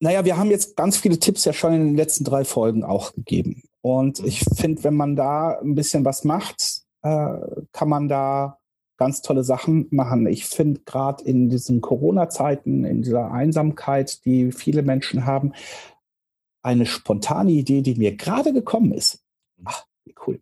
naja, 0.00 0.24
wir 0.24 0.38
haben 0.38 0.50
jetzt 0.50 0.76
ganz 0.76 0.96
viele 0.96 1.18
Tipps 1.18 1.44
ja 1.44 1.52
schon 1.52 1.74
in 1.74 1.84
den 1.88 1.96
letzten 1.96 2.24
drei 2.24 2.46
Folgen 2.46 2.84
auch 2.84 3.12
gegeben. 3.12 3.64
Und 3.82 4.20
ich 4.20 4.46
finde, 4.56 4.82
wenn 4.82 4.94
man 4.94 5.14
da 5.14 5.58
ein 5.58 5.74
bisschen 5.74 6.06
was 6.06 6.24
macht, 6.24 6.84
äh, 7.02 7.34
kann 7.72 7.88
man 7.90 8.08
da 8.08 8.61
ganz 9.02 9.20
tolle 9.20 9.42
Sachen 9.42 9.88
machen. 9.90 10.28
Ich 10.28 10.46
finde 10.46 10.82
gerade 10.82 11.24
in 11.24 11.48
diesen 11.48 11.80
Corona-Zeiten, 11.80 12.84
in 12.84 13.02
dieser 13.02 13.32
Einsamkeit, 13.32 14.24
die 14.24 14.52
viele 14.52 14.82
Menschen 14.82 15.26
haben, 15.26 15.54
eine 16.62 16.86
spontane 16.86 17.50
Idee, 17.50 17.82
die 17.82 17.96
mir 17.96 18.14
gerade 18.14 18.52
gekommen 18.52 18.92
ist. 18.92 19.24
Ach, 19.64 19.84
wie 20.04 20.14
cool. 20.24 20.40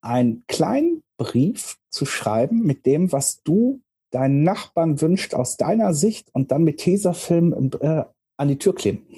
Einen 0.00 0.44
kleinen 0.46 1.02
Brief 1.16 1.78
zu 1.90 2.06
schreiben 2.06 2.62
mit 2.62 2.86
dem, 2.86 3.10
was 3.10 3.42
du 3.42 3.80
deinen 4.12 4.44
Nachbarn 4.44 5.00
wünscht 5.00 5.34
aus 5.34 5.56
deiner 5.56 5.94
Sicht 5.94 6.32
und 6.32 6.52
dann 6.52 6.62
mit 6.62 6.78
Tesafilm 6.78 7.72
äh, 7.80 8.04
an 8.36 8.46
die 8.46 8.58
Tür 8.58 8.76
kleben. 8.76 9.08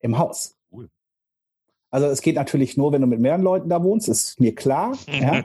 Im 0.00 0.18
Haus. 0.18 0.57
Also 1.90 2.06
es 2.06 2.20
geht 2.20 2.36
natürlich 2.36 2.76
nur, 2.76 2.92
wenn 2.92 3.00
du 3.00 3.06
mit 3.06 3.20
mehreren 3.20 3.42
Leuten 3.42 3.70
da 3.70 3.82
wohnst, 3.82 4.08
ist 4.08 4.38
mir 4.40 4.54
klar. 4.54 4.96
Ja. 5.06 5.42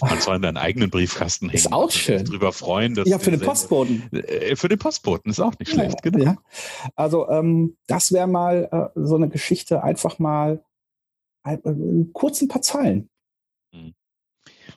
Kannst 0.00 0.26
du 0.26 0.30
an 0.30 0.42
deinen 0.42 0.56
eigenen 0.56 0.90
Briefkasten 0.90 1.46
hängen. 1.46 1.56
Ist 1.56 1.72
auch 1.72 1.90
schön. 1.90 2.24
Drüber 2.24 2.52
freuen. 2.52 2.94
ja, 3.04 3.18
für 3.18 3.30
den 3.30 3.40
Postboten. 3.40 4.10
Äh, 4.12 4.56
für 4.56 4.68
den 4.68 4.78
Postboten 4.78 5.30
ist 5.30 5.40
auch 5.40 5.58
nicht 5.58 5.70
schlecht. 5.70 6.04
Ja, 6.04 6.10
genau. 6.10 6.24
Ja. 6.24 6.36
Also 6.96 7.28
ähm, 7.28 7.76
das 7.86 8.12
wäre 8.12 8.26
mal 8.26 8.68
äh, 8.72 9.00
so 9.00 9.16
eine 9.16 9.28
Geschichte, 9.28 9.82
einfach 9.82 10.18
mal 10.18 10.64
äh, 11.44 11.58
kurz 12.12 12.40
ein 12.40 12.48
paar 12.48 12.62
Zeilen. 12.62 13.10
Hm. 13.74 13.94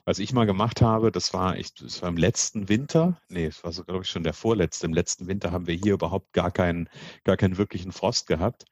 Was 0.04 0.18
ich 0.18 0.32
mal 0.32 0.46
gemacht 0.46 0.80
habe, 0.82 1.10
das 1.12 1.34
war, 1.34 1.56
ich, 1.56 1.74
das 1.74 2.02
war 2.02 2.08
im 2.08 2.16
letzten 2.16 2.68
Winter, 2.68 3.20
nee, 3.28 3.46
es 3.46 3.64
war 3.64 3.72
so, 3.72 3.84
glaube 3.84 4.04
ich, 4.04 4.10
schon 4.10 4.22
der 4.22 4.32
vorletzte. 4.32 4.86
Im 4.86 4.94
letzten 4.94 5.26
Winter 5.26 5.52
haben 5.52 5.66
wir 5.66 5.74
hier 5.74 5.94
überhaupt 5.94 6.32
gar 6.32 6.50
keinen, 6.50 6.88
gar 7.24 7.36
keinen 7.36 7.58
wirklichen 7.58 7.92
Frost 7.92 8.26
gehabt. 8.26 8.64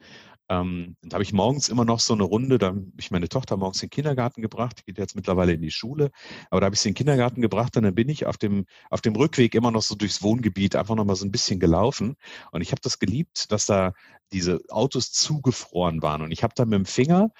Ähm, 0.48 0.96
da 1.02 1.14
habe 1.14 1.24
ich 1.24 1.32
morgens 1.32 1.68
immer 1.68 1.84
noch 1.84 2.00
so 2.00 2.14
eine 2.14 2.22
Runde, 2.22 2.58
da 2.58 2.68
habe 2.68 2.86
ich 2.98 3.10
meine 3.10 3.28
Tochter 3.28 3.56
morgens 3.56 3.82
in 3.82 3.88
den 3.88 3.90
Kindergarten 3.90 4.42
gebracht, 4.42 4.78
die 4.78 4.84
geht 4.84 4.98
jetzt 4.98 5.16
mittlerweile 5.16 5.52
in 5.52 5.62
die 5.62 5.70
Schule, 5.70 6.10
aber 6.50 6.60
da 6.60 6.66
habe 6.66 6.74
ich 6.74 6.80
sie 6.80 6.88
in 6.88 6.94
den 6.94 6.98
Kindergarten 6.98 7.40
gebracht 7.40 7.76
und 7.76 7.82
dann 7.82 7.94
bin 7.94 8.08
ich 8.08 8.26
auf 8.26 8.36
dem, 8.36 8.66
auf 8.90 9.00
dem 9.00 9.16
Rückweg 9.16 9.54
immer 9.54 9.70
noch 9.70 9.82
so 9.82 9.94
durchs 9.94 10.22
Wohngebiet 10.22 10.76
einfach 10.76 10.94
noch 10.94 11.04
mal 11.04 11.16
so 11.16 11.24
ein 11.24 11.32
bisschen 11.32 11.58
gelaufen. 11.58 12.16
Und 12.52 12.62
ich 12.62 12.70
habe 12.70 12.80
das 12.80 12.98
geliebt, 12.98 13.50
dass 13.50 13.66
da 13.66 13.92
diese 14.32 14.60
Autos 14.68 15.12
zugefroren 15.12 16.02
waren. 16.02 16.22
Und 16.22 16.30
ich 16.30 16.42
habe 16.42 16.54
da 16.54 16.64
mit 16.64 16.74
dem 16.74 16.86
Finger 16.86 17.30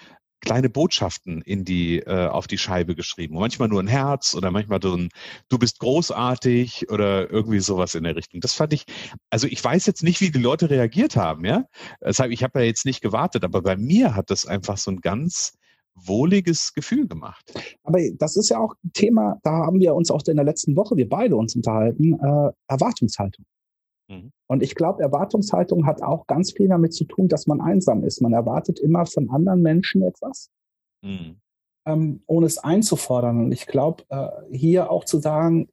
kleine 0.40 0.69
Botschaften 0.69 1.43
in 1.43 1.64
die, 1.64 1.99
äh, 1.99 2.26
auf 2.26 2.47
die 2.47 2.59
Scheibe 2.59 2.95
geschrieben. 2.95 3.37
Manchmal 3.37 3.69
nur 3.69 3.83
ein 3.83 3.88
Herz 3.88 4.35
oder 4.35 4.50
manchmal 4.50 4.81
so 4.83 4.95
ein 4.95 5.09
Du 5.49 5.59
bist 5.59 5.78
großartig 5.81 6.90
oder 6.90 7.31
irgendwie 7.31 7.61
sowas 7.61 7.95
in 7.95 8.05
der 8.05 8.16
Richtung. 8.16 8.40
Das 8.40 8.55
fand 8.55 8.73
ich, 8.73 8.85
also 9.31 9.47
ich 9.47 9.62
weiß 9.62 9.87
jetzt 9.87 10.02
nicht, 10.02 10.21
wie 10.21 10.31
die 10.31 10.38
Leute 10.38 10.71
reagiert 10.71 11.16
haben, 11.16 11.45
ja. 11.45 11.64
Deshalb, 12.05 12.33
ich 12.33 12.43
habe 12.43 12.61
ja 12.61 12.66
jetzt 12.66 12.85
nicht 12.85 13.00
gewartet, 13.00 13.45
aber 13.45 13.62
bei 13.62 13.76
mir 13.76 14.14
hat 14.14 14.31
das 14.31 14.47
einfach 14.47 14.76
so 14.78 14.90
ein 14.90 15.00
ganz 15.00 15.55
wohliges 15.95 16.75
Gefühl 16.75 17.09
gemacht. 17.09 17.52
Aber 17.83 17.99
das 18.19 18.37
ist 18.37 18.50
ja 18.50 18.59
auch 18.59 18.75
ein 18.85 18.93
Thema, 18.93 19.38
da 19.43 19.50
haben 19.50 19.81
wir 19.81 19.95
uns 19.95 20.11
auch 20.11 20.23
in 20.26 20.37
der 20.37 20.45
letzten 20.45 20.76
Woche, 20.76 20.97
wir 20.97 21.09
beide 21.09 21.37
uns 21.37 21.57
unterhalten, 21.57 22.12
äh, 22.14 22.52
Erwartungshaltung. 22.69 23.47
Mhm. 24.08 24.32
Und 24.46 24.62
ich 24.62 24.75
glaube, 24.75 25.02
Erwartungshaltung 25.02 25.86
hat 25.86 26.02
auch 26.02 26.26
ganz 26.26 26.52
viel 26.52 26.68
damit 26.68 26.94
zu 26.94 27.04
tun, 27.04 27.28
dass 27.28 27.46
man 27.46 27.60
einsam 27.60 28.04
ist. 28.04 28.20
Man 28.20 28.32
erwartet 28.32 28.78
immer 28.78 29.06
von 29.06 29.30
anderen 29.30 29.62
Menschen 29.62 30.02
etwas, 30.02 30.50
mhm. 31.02 31.40
ähm, 31.86 32.22
ohne 32.26 32.46
es 32.46 32.58
einzufordern. 32.58 33.44
Und 33.44 33.52
ich 33.52 33.66
glaube, 33.66 34.04
äh, 34.08 34.28
hier 34.56 34.90
auch 34.90 35.04
zu 35.04 35.18
sagen, 35.18 35.68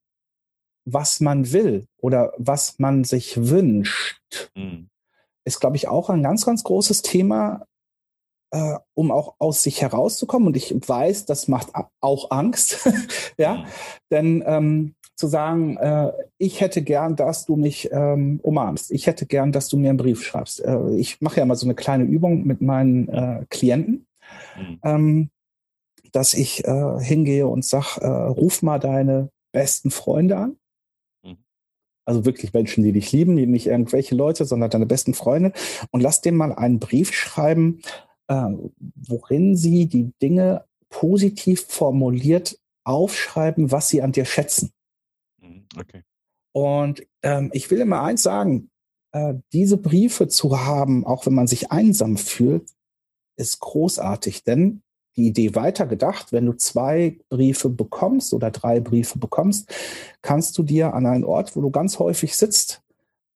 was 0.86 1.20
man 1.20 1.52
will 1.52 1.88
oder 1.98 2.34
was 2.38 2.80
man 2.80 3.04
sich 3.04 3.50
wünscht, 3.50 4.20
mhm. 4.56 4.90
ist, 5.46 5.60
glaube 5.60 5.76
ich, 5.76 5.88
auch 5.88 6.10
ein 6.10 6.24
ganz, 6.24 6.46
ganz 6.46 6.64
großes 6.64 7.04
Thema, 7.04 7.66
äh, 8.52 8.78
um 8.94 9.12
auch 9.12 9.36
aus 9.40 9.64
sich 9.64 9.82
herauszukommen. 9.82 10.48
Und 10.48 10.58
ich 10.58 10.74
weiß, 10.74 11.26
das 11.26 11.48
macht 11.48 11.70
auch 12.02 12.32
Angst, 12.32 12.88
ja, 13.38 13.56
mhm. 13.56 13.66
denn 14.12 14.44
ähm, 14.46 14.96
zu 15.24 15.30
sagen, 15.30 15.78
äh, 15.78 16.12
ich 16.38 16.60
hätte 16.60 16.82
gern, 16.82 17.16
dass 17.16 17.46
du 17.46 17.56
mich 17.56 17.90
ähm, 17.94 18.42
umarmst. 18.44 18.92
Ich 18.92 19.08
hätte 19.08 19.26
gern, 19.26 19.54
dass 19.54 19.70
du 19.70 19.78
mir 19.78 19.88
einen 19.88 19.98
Brief 19.98 20.22
schreibst. 20.22 20.60
Äh, 20.60 20.98
ich 20.98 21.22
mache 21.22 21.40
ja 21.40 21.46
mal 21.46 21.56
so 21.56 21.66
eine 21.66 21.76
kleine 21.76 22.04
Übung 22.04 22.46
mit 22.46 22.60
meinen 22.62 23.08
äh, 23.08 23.46
Klienten, 23.50 24.06
mhm. 24.58 24.80
ähm, 24.84 25.30
dass 26.12 26.34
ich 26.34 26.66
äh, 26.66 27.00
hingehe 27.00 27.48
und 27.48 27.64
sag, 27.64 28.00
äh, 28.00 28.06
ruf 28.06 28.64
mal 28.64 28.80
deine 28.80 29.30
besten 29.54 29.92
Freunde 29.92 30.36
an. 30.36 30.58
Mhm. 31.24 31.38
Also 32.04 32.26
wirklich 32.26 32.52
Menschen, 32.52 32.84
die 32.84 32.92
dich 32.92 33.14
lieben, 33.14 33.36
nicht 33.36 33.68
irgendwelche 33.68 34.16
Leute, 34.16 34.44
sondern 34.44 34.72
deine 34.72 34.88
besten 34.88 35.14
Freunde. 35.14 35.54
Und 35.92 36.02
lass 36.02 36.20
dem 36.20 36.36
mal 36.36 36.52
einen 36.52 36.80
Brief 36.80 37.14
schreiben, 37.14 37.80
äh, 38.28 38.50
worin 39.08 39.56
sie 39.56 39.86
die 39.86 40.12
Dinge 40.22 40.66
positiv 40.90 41.66
formuliert 41.70 42.60
aufschreiben, 42.84 43.72
was 43.72 43.88
sie 43.88 44.02
an 44.02 44.12
dir 44.12 44.26
schätzen. 44.26 44.74
Okay. 45.78 46.04
Und 46.52 47.06
ähm, 47.24 47.50
ich 47.54 47.70
will 47.72 47.80
immer 47.80 48.02
eins 48.02 48.24
sagen, 48.24 48.70
äh, 49.12 49.36
diese 49.52 49.78
Briefe 49.78 50.28
zu 50.28 50.60
haben, 50.66 51.06
auch 51.06 51.26
wenn 51.26 51.34
man 51.34 51.48
sich 51.48 51.72
einsam 51.72 52.18
fühlt, 52.18 52.70
ist 53.36 53.60
großartig, 53.60 54.44
denn 54.44 54.84
die 55.16 55.28
Idee 55.28 55.56
weitergedacht, 55.56 56.32
wenn 56.32 56.46
du 56.46 56.54
zwei 56.54 57.18
Briefe 57.30 57.70
bekommst 57.70 58.34
oder 58.34 58.52
drei 58.52 58.80
Briefe 58.80 59.20
bekommst, 59.20 59.72
kannst 60.22 60.58
du 60.58 60.64
dir 60.64 60.94
an 60.94 61.06
einen 61.06 61.24
Ort, 61.24 61.56
wo 61.56 61.62
du 61.62 61.70
ganz 61.70 62.00
häufig 62.00 62.36
sitzt, 62.36 62.82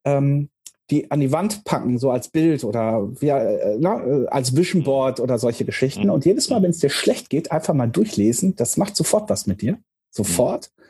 ähm, 0.04 0.50
die 0.90 1.12
an 1.12 1.20
die 1.20 1.32
Wand 1.32 1.66
packen, 1.66 2.00
so 2.00 2.12
als 2.12 2.30
Bild 2.30 2.64
oder 2.64 3.10
wie, 3.22 3.28
äh, 3.28 3.78
na, 3.80 4.04
äh, 4.04 4.28
als 4.28 4.56
Vision 4.56 4.84
Board 4.84 5.20
oder 5.20 5.38
solche 5.38 5.66
Geschichten. 5.66 6.06
Mhm. 6.06 6.12
Und 6.12 6.26
jedes 6.26 6.50
Mal, 6.50 6.62
wenn 6.62 6.72
es 6.72 6.80
dir 6.80 6.90
schlecht 6.90 7.30
geht, 7.30 7.52
einfach 7.52 7.74
mal 7.74 7.88
durchlesen. 7.88 8.56
Das 8.56 8.78
macht 8.78 8.96
sofort 8.96 9.30
was 9.30 9.48
mit 9.48 9.62
dir. 9.62 9.78
Sofort. 10.10 10.72
Mhm. 10.76 10.84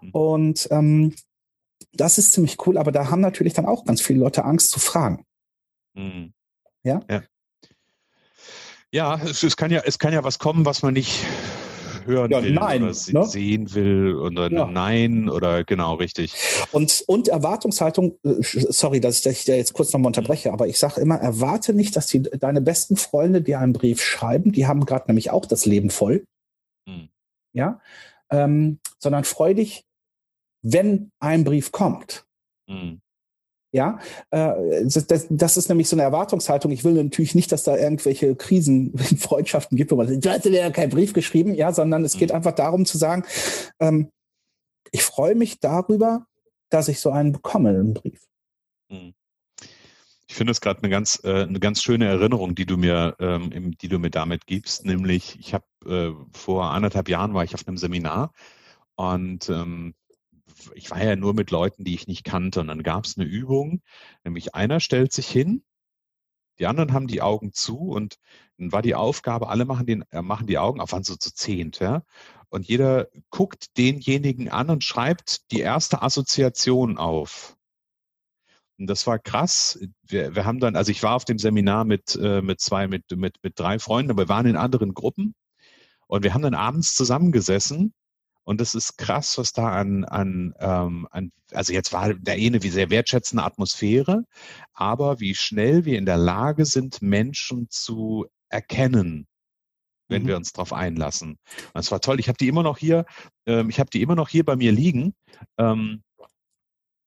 Mhm. 0.00 0.10
Und 0.10 0.68
ähm, 0.70 1.14
das 1.92 2.18
ist 2.18 2.32
ziemlich 2.32 2.56
cool, 2.66 2.78
aber 2.78 2.92
da 2.92 3.10
haben 3.10 3.20
natürlich 3.20 3.54
dann 3.54 3.66
auch 3.66 3.84
ganz 3.84 4.00
viele 4.00 4.20
Leute 4.20 4.44
Angst 4.44 4.70
zu 4.70 4.80
fragen. 4.80 5.24
Mhm. 5.94 6.32
Ja? 6.82 7.00
ja? 7.10 7.22
Ja, 8.92 9.20
es, 9.22 9.42
es, 9.42 9.56
kann 9.56 9.70
ja, 9.70 9.82
es 9.84 9.98
kann 9.98 10.12
ja 10.12 10.24
was 10.24 10.38
kommen, 10.38 10.64
was 10.64 10.82
man 10.82 10.94
nicht 10.94 11.24
hören 12.06 12.30
ja, 12.30 12.42
will 12.42 12.52
nein, 12.52 12.82
oder 12.82 12.92
ne? 12.92 13.26
sehen 13.26 13.74
will 13.74 14.14
oder 14.14 14.50
ja. 14.50 14.66
nein 14.66 15.28
oder 15.28 15.64
genau 15.64 15.94
richtig. 15.94 16.34
Und, 16.72 17.04
und 17.06 17.28
Erwartungshaltung, 17.28 18.18
äh, 18.24 18.40
sorry, 18.40 19.00
dass 19.00 19.24
ich 19.24 19.44
da 19.44 19.54
jetzt 19.54 19.74
kurz 19.74 19.92
nochmal 19.92 20.08
unterbreche, 20.08 20.52
aber 20.52 20.66
ich 20.66 20.78
sage 20.78 21.00
immer, 21.00 21.16
erwarte 21.16 21.72
nicht, 21.72 21.94
dass 21.94 22.06
die, 22.08 22.22
deine 22.22 22.60
besten 22.60 22.96
Freunde 22.96 23.42
dir 23.42 23.60
einen 23.60 23.72
Brief 23.72 24.02
schreiben, 24.02 24.52
die 24.52 24.66
haben 24.66 24.84
gerade 24.84 25.06
nämlich 25.06 25.30
auch 25.30 25.46
das 25.46 25.66
Leben 25.66 25.90
voll. 25.90 26.24
Hm. 26.86 27.08
Ja, 27.52 27.80
ähm, 28.30 28.78
sondern 28.98 29.24
freu 29.24 29.54
dich, 29.54 29.84
wenn 30.62 31.10
ein 31.20 31.44
Brief 31.44 31.72
kommt. 31.72 32.24
Mhm. 32.66 33.00
Ja, 33.72 34.00
äh, 34.30 34.84
das, 34.84 35.28
das, 35.30 35.56
ist 35.56 35.68
nämlich 35.68 35.88
so 35.88 35.94
eine 35.94 36.02
Erwartungshaltung. 36.02 36.72
Ich 36.72 36.82
will 36.82 36.94
natürlich 36.94 37.36
nicht, 37.36 37.52
dass 37.52 37.62
da 37.62 37.76
irgendwelche 37.76 38.34
Krisen 38.34 38.92
in 39.10 39.16
Freundschaften 39.16 39.76
gibt, 39.76 39.92
wo 39.92 39.96
man 39.96 40.08
sagt, 40.08 40.24
du 40.24 40.30
hast 40.30 40.44
ja 40.44 40.70
keinen 40.70 40.90
Brief 40.90 41.12
geschrieben, 41.12 41.54
ja, 41.54 41.72
sondern 41.72 42.04
es 42.04 42.16
mhm. 42.16 42.18
geht 42.18 42.32
einfach 42.32 42.52
darum 42.52 42.84
zu 42.84 42.98
sagen, 42.98 43.24
ähm, 43.78 44.10
ich 44.90 45.04
freue 45.04 45.36
mich 45.36 45.60
darüber, 45.60 46.26
dass 46.68 46.88
ich 46.88 46.98
so 46.98 47.10
einen 47.10 47.32
bekomme, 47.32 47.70
einen 47.70 47.94
Brief. 47.94 48.20
Mhm. 48.88 49.14
Ich 50.26 50.36
finde 50.36 50.52
es 50.52 50.60
gerade 50.60 50.80
eine 50.80 50.90
ganz, 50.90 51.20
äh, 51.24 51.42
eine 51.42 51.58
ganz 51.58 51.82
schöne 51.82 52.06
Erinnerung, 52.06 52.54
die 52.54 52.66
du 52.66 52.76
mir, 52.76 53.16
ähm, 53.18 53.50
im, 53.52 53.78
die 53.78 53.88
du 53.88 53.98
mir 53.98 54.10
damit 54.10 54.46
gibst. 54.46 54.84
Nämlich, 54.84 55.38
ich 55.40 55.54
habe 55.54 55.64
äh, 55.86 56.12
vor 56.36 56.70
anderthalb 56.70 57.08
Jahren 57.08 57.34
war 57.34 57.42
ich 57.42 57.54
auf 57.54 57.66
einem 57.66 57.76
Seminar 57.76 58.32
und 58.94 59.48
ähm, 59.48 59.94
ich 60.74 60.90
war 60.90 61.02
ja 61.02 61.16
nur 61.16 61.34
mit 61.34 61.50
Leuten, 61.50 61.84
die 61.84 61.94
ich 61.94 62.06
nicht 62.06 62.24
kannte. 62.24 62.60
Und 62.60 62.68
dann 62.68 62.82
gab 62.82 63.04
es 63.04 63.16
eine 63.16 63.26
Übung, 63.26 63.82
nämlich 64.24 64.54
einer 64.54 64.80
stellt 64.80 65.12
sich 65.12 65.28
hin, 65.28 65.62
die 66.60 66.66
anderen 66.66 66.92
haben 66.92 67.06
die 67.06 67.22
Augen 67.22 67.52
zu 67.52 67.78
und 67.90 68.18
dann 68.58 68.70
war 68.70 68.82
die 68.82 68.94
Aufgabe, 68.94 69.48
alle 69.48 69.64
machen, 69.64 69.86
den, 69.86 70.04
äh, 70.10 70.20
machen 70.20 70.46
die 70.46 70.58
Augen 70.58 70.80
auf, 70.80 70.92
waren 70.92 71.02
so 71.02 71.16
zu 71.16 71.32
zehnt, 71.34 71.80
ja. 71.80 72.04
Und 72.50 72.68
jeder 72.68 73.08
guckt 73.30 73.78
denjenigen 73.78 74.50
an 74.50 74.70
und 74.70 74.84
schreibt 74.84 75.50
die 75.52 75.60
erste 75.60 76.02
Assoziation 76.02 76.98
auf. 76.98 77.56
Und 78.78 78.88
das 78.88 79.06
war 79.06 79.18
krass. 79.18 79.78
Wir, 80.02 80.34
wir 80.34 80.44
haben 80.44 80.60
dann, 80.60 80.76
also 80.76 80.90
ich 80.90 81.02
war 81.02 81.14
auf 81.14 81.24
dem 81.24 81.38
Seminar 81.38 81.84
mit, 81.84 82.16
äh, 82.16 82.42
mit 82.42 82.60
zwei, 82.60 82.88
mit, 82.88 83.10
mit, 83.16 83.36
mit 83.42 83.58
drei 83.58 83.78
Freunden, 83.78 84.10
aber 84.10 84.24
wir 84.24 84.28
waren 84.28 84.46
in 84.46 84.56
anderen 84.56 84.94
Gruppen. 84.94 85.34
Und 86.08 86.24
wir 86.24 86.34
haben 86.34 86.42
dann 86.42 86.54
abends 86.54 86.94
zusammengesessen 86.94 87.94
und 88.50 88.60
das 88.60 88.74
ist 88.74 88.98
krass, 88.98 89.38
was 89.38 89.52
da 89.52 89.68
an, 89.68 90.04
an, 90.04 90.54
ähm, 90.58 91.06
an 91.12 91.30
also 91.52 91.72
jetzt 91.72 91.92
war 91.92 92.14
der 92.14 92.34
eine 92.34 92.64
wie 92.64 92.70
sehr 92.70 92.90
wertschätzende 92.90 93.44
Atmosphäre, 93.44 94.24
aber 94.72 95.20
wie 95.20 95.36
schnell 95.36 95.84
wir 95.84 95.96
in 95.96 96.04
der 96.04 96.16
Lage 96.16 96.64
sind, 96.64 97.00
Menschen 97.00 97.68
zu 97.70 98.26
erkennen, 98.48 99.28
wenn 100.08 100.24
mhm. 100.24 100.26
wir 100.26 100.36
uns 100.36 100.52
darauf 100.52 100.72
einlassen. 100.72 101.38
Das 101.74 101.92
war 101.92 102.00
toll. 102.00 102.18
Ich 102.18 102.26
habe 102.26 102.38
die 102.38 102.48
immer 102.48 102.64
noch 102.64 102.76
hier, 102.76 103.04
ähm, 103.46 103.70
ich 103.70 103.78
habe 103.78 103.90
die 103.90 104.02
immer 104.02 104.16
noch 104.16 104.28
hier 104.28 104.44
bei 104.44 104.56
mir 104.56 104.72
liegen. 104.72 105.14
Ähm, 105.56 106.02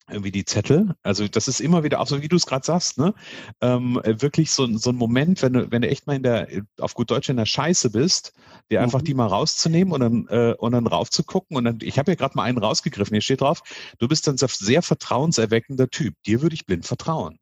irgendwie 0.10 0.32
die 0.32 0.46
Zettel. 0.46 0.96
Also 1.02 1.28
das 1.28 1.48
ist 1.48 1.62
immer 1.62 1.84
wieder, 1.84 2.00
auch 2.00 2.08
so 2.08 2.22
wie 2.22 2.28
du 2.28 2.36
es 2.36 2.46
gerade 2.46 2.66
sagst, 2.66 2.98
ne? 2.98 3.14
Ähm, 3.62 4.02
wirklich 4.04 4.52
so, 4.52 4.68
so 4.78 4.90
ein 4.90 4.96
Moment, 4.96 5.42
wenn 5.42 5.54
du, 5.54 5.72
wenn 5.72 5.82
du 5.82 5.90
echt 5.90 6.08
mal 6.08 6.16
in 6.16 6.24
der, 6.24 6.48
auf 6.80 6.94
gut 6.94 7.10
Deutsch 7.10 7.30
in 7.30 7.38
der 7.38 7.46
Scheiße 7.46 7.90
bist, 7.92 8.34
dir 8.70 8.80
mhm. 8.80 8.86
einfach 8.86 9.02
die 9.02 9.14
mal 9.14 9.28
rauszunehmen 9.28 9.94
und 9.94 10.00
dann, 10.02 10.28
äh, 10.28 10.56
und 10.58 10.74
dann 10.74 10.88
raufzugucken. 10.88 11.56
Und 11.56 11.64
dann, 11.64 11.80
ich 11.82 11.98
habe 11.98 12.12
ja 12.12 12.16
gerade 12.16 12.36
mal 12.36 12.44
einen 12.44 12.58
rausgegriffen, 12.58 13.14
hier 13.14 13.22
steht 13.22 13.42
drauf, 13.42 13.62
du 14.00 14.08
bist 14.08 14.28
ein 14.28 14.38
sehr 14.38 14.82
vertrauenserweckender 14.82 15.90
Typ. 15.90 16.16
Dir 16.26 16.42
würde 16.42 16.56
ich 16.56 16.66
blind 16.66 16.86
vertrauen. 16.86 17.40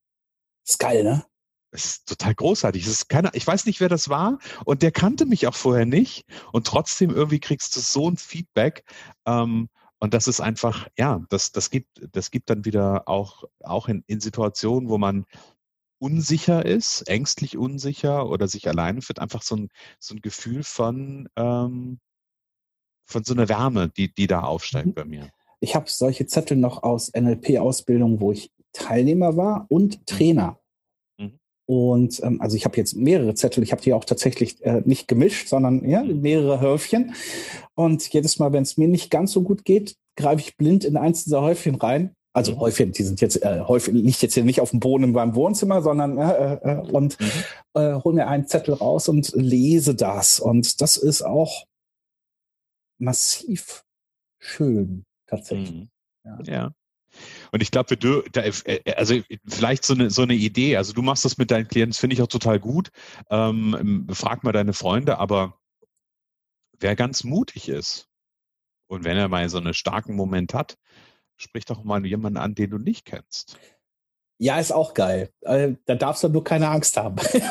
ist 0.68 0.80
geil, 0.80 1.04
ne? 1.04 1.26
Es 1.74 1.86
ist 1.86 2.08
total 2.08 2.36
großartig. 2.36 2.86
Es 2.86 2.92
ist 2.92 3.08
keiner, 3.08 3.34
ich 3.34 3.48
weiß 3.48 3.66
nicht, 3.66 3.80
wer 3.80 3.88
das 3.88 4.10
war 4.10 4.40
und 4.66 4.84
der 4.84 4.92
kannte 4.92 5.26
mich 5.26 5.48
auch 5.48 5.56
vorher 5.56 5.86
nicht 5.86 6.26
und 6.52 6.68
trotzdem 6.68 7.12
irgendwie 7.12 7.40
kriegst 7.40 7.76
du 7.76 7.80
so 7.80 8.10
ein 8.10 8.18
Feedback. 8.18 8.84
Ähm, 9.26 9.70
und 10.02 10.16
das 10.16 10.28
ist 10.28 10.42
einfach, 10.42 10.88
ja, 10.98 11.24
das, 11.30 11.52
das 11.52 11.70
gibt, 11.70 12.10
das 12.12 12.32
gibt 12.32 12.50
dann 12.50 12.66
wieder 12.66 13.08
auch, 13.08 13.44
auch 13.64 13.88
in, 13.88 14.04
in 14.08 14.20
Situationen, 14.20 14.90
wo 14.90 14.98
man 14.98 15.26
unsicher 16.00 16.66
ist, 16.66 17.08
ängstlich 17.08 17.56
unsicher 17.56 18.28
oder 18.28 18.48
sich 18.48 18.68
alleine 18.68 19.04
fühlt, 19.04 19.20
einfach 19.20 19.44
so 19.44 19.56
ein, 19.56 19.70
so 20.00 20.16
ein 20.16 20.22
Gefühl 20.22 20.64
von, 20.64 21.30
ähm, 21.36 22.00
von 23.06 23.24
so 23.24 23.36
einer 23.36 23.48
Wärme, 23.48 23.90
die, 23.90 24.12
die 24.12 24.26
da 24.26 24.42
aufsteigt 24.42 24.88
mhm. 24.88 24.94
bei 24.96 25.06
mir. 25.06 25.30
Ich 25.60 25.76
habe 25.76 25.88
solche 25.88 26.26
Zettel 26.26 26.58
noch 26.58 26.82
aus 26.82 27.12
NLP-Ausbildungen, 27.14 28.20
wo 28.20 28.32
ich 28.32 28.52
Teilnehmer 28.74 29.38
war 29.38 29.68
und 29.70 30.00
mhm. 30.00 30.06
Trainer. 30.08 30.61
Und 31.72 32.22
ähm, 32.22 32.42
also 32.42 32.58
ich 32.58 32.66
habe 32.66 32.76
jetzt 32.76 32.98
mehrere 32.98 33.34
Zettel, 33.34 33.64
ich 33.64 33.72
habe 33.72 33.82
die 33.82 33.94
auch 33.94 34.04
tatsächlich 34.04 34.62
äh, 34.66 34.82
nicht 34.84 35.08
gemischt, 35.08 35.48
sondern 35.48 35.88
ja, 35.88 36.04
mhm. 36.04 36.20
mehrere 36.20 36.60
Häufchen. 36.60 37.16
Und 37.76 38.06
jedes 38.10 38.40
Mal, 38.40 38.52
wenn 38.52 38.64
es 38.64 38.76
mir 38.76 38.90
nicht 38.90 39.10
ganz 39.10 39.32
so 39.32 39.42
gut 39.42 39.64
geht, 39.64 39.96
greife 40.18 40.42
ich 40.42 40.58
blind 40.58 40.84
in 40.84 40.98
eins 40.98 41.24
dieser 41.24 41.42
Häufchen 41.42 41.76
rein. 41.76 42.14
Also 42.34 42.52
mhm. 42.52 42.60
Häufchen, 42.60 42.92
die 42.92 43.04
sind 43.04 43.22
jetzt 43.22 43.42
äh, 43.42 43.62
häufig 43.62 43.94
liegt 43.94 44.22
jetzt 44.22 44.34
hier 44.34 44.44
nicht 44.44 44.60
auf 44.60 44.72
dem 44.72 44.82
Boden 44.82 45.06
in 45.06 45.12
meinem 45.14 45.34
Wohnzimmer, 45.34 45.82
sondern 45.82 46.18
äh, 46.18 46.56
äh, 46.56 46.92
und 46.92 47.18
mhm. 47.22 47.32
äh, 47.76 47.94
hol 48.04 48.16
mir 48.16 48.28
einen 48.28 48.48
Zettel 48.48 48.74
raus 48.74 49.08
und 49.08 49.32
lese 49.34 49.96
das. 49.96 50.42
Und 50.42 50.82
das 50.82 50.98
ist 50.98 51.22
auch 51.22 51.68
massiv 53.00 53.86
schön 54.40 55.06
tatsächlich. 55.26 55.72
Mhm. 55.72 55.90
Ja. 56.26 56.40
ja. 56.44 56.72
Und 57.52 57.62
ich 57.62 57.72
glaube, 57.72 57.92
wir 57.92 58.24
da, 58.32 58.42
äh, 58.44 58.94
also 58.96 59.22
vielleicht 59.48 59.84
so 59.84 59.94
eine, 59.94 60.10
so 60.10 60.24
eine 60.24 60.34
Idee, 60.34 60.78
also 60.78 60.94
du 60.94 61.02
machst 61.02 61.26
das 61.26 61.38
mit 61.38 61.52
deinen 61.52 61.68
Klienten, 61.68 61.94
finde 61.94 62.16
ich 62.16 62.22
auch 62.22 62.28
total 62.28 62.60
gut. 62.60 62.92
Ähm, 63.30 64.08
frag 64.12 64.44
mal 64.44 64.52
deine 64.52 64.74
Freunde, 64.74 65.18
aber 65.18 65.60
wer 66.80 66.96
ganz 66.96 67.24
mutig 67.24 67.70
ist 67.70 68.08
und 68.88 69.04
wenn 69.04 69.18
er 69.18 69.28
mal 69.28 69.48
so 69.50 69.58
einen 69.58 69.74
starken 69.74 70.16
Moment 70.16 70.54
hat, 70.54 70.78
sprich 71.38 71.66
doch 71.66 71.84
mal 71.84 72.06
jemanden 72.06 72.38
an, 72.38 72.56
den 72.56 72.72
du 72.72 72.78
nicht 72.78 73.06
kennst. 73.06 73.58
Ja, 74.44 74.58
ist 74.58 74.72
auch 74.72 74.96
geil. 74.96 75.30
Äh, 75.42 75.74
da 75.86 75.94
darfst 75.94 76.24
du 76.24 76.30
nur 76.30 76.44
keine 76.44 76.68
Angst 76.68 76.98
haben. 76.98 77.18
Nee, 77.32 77.42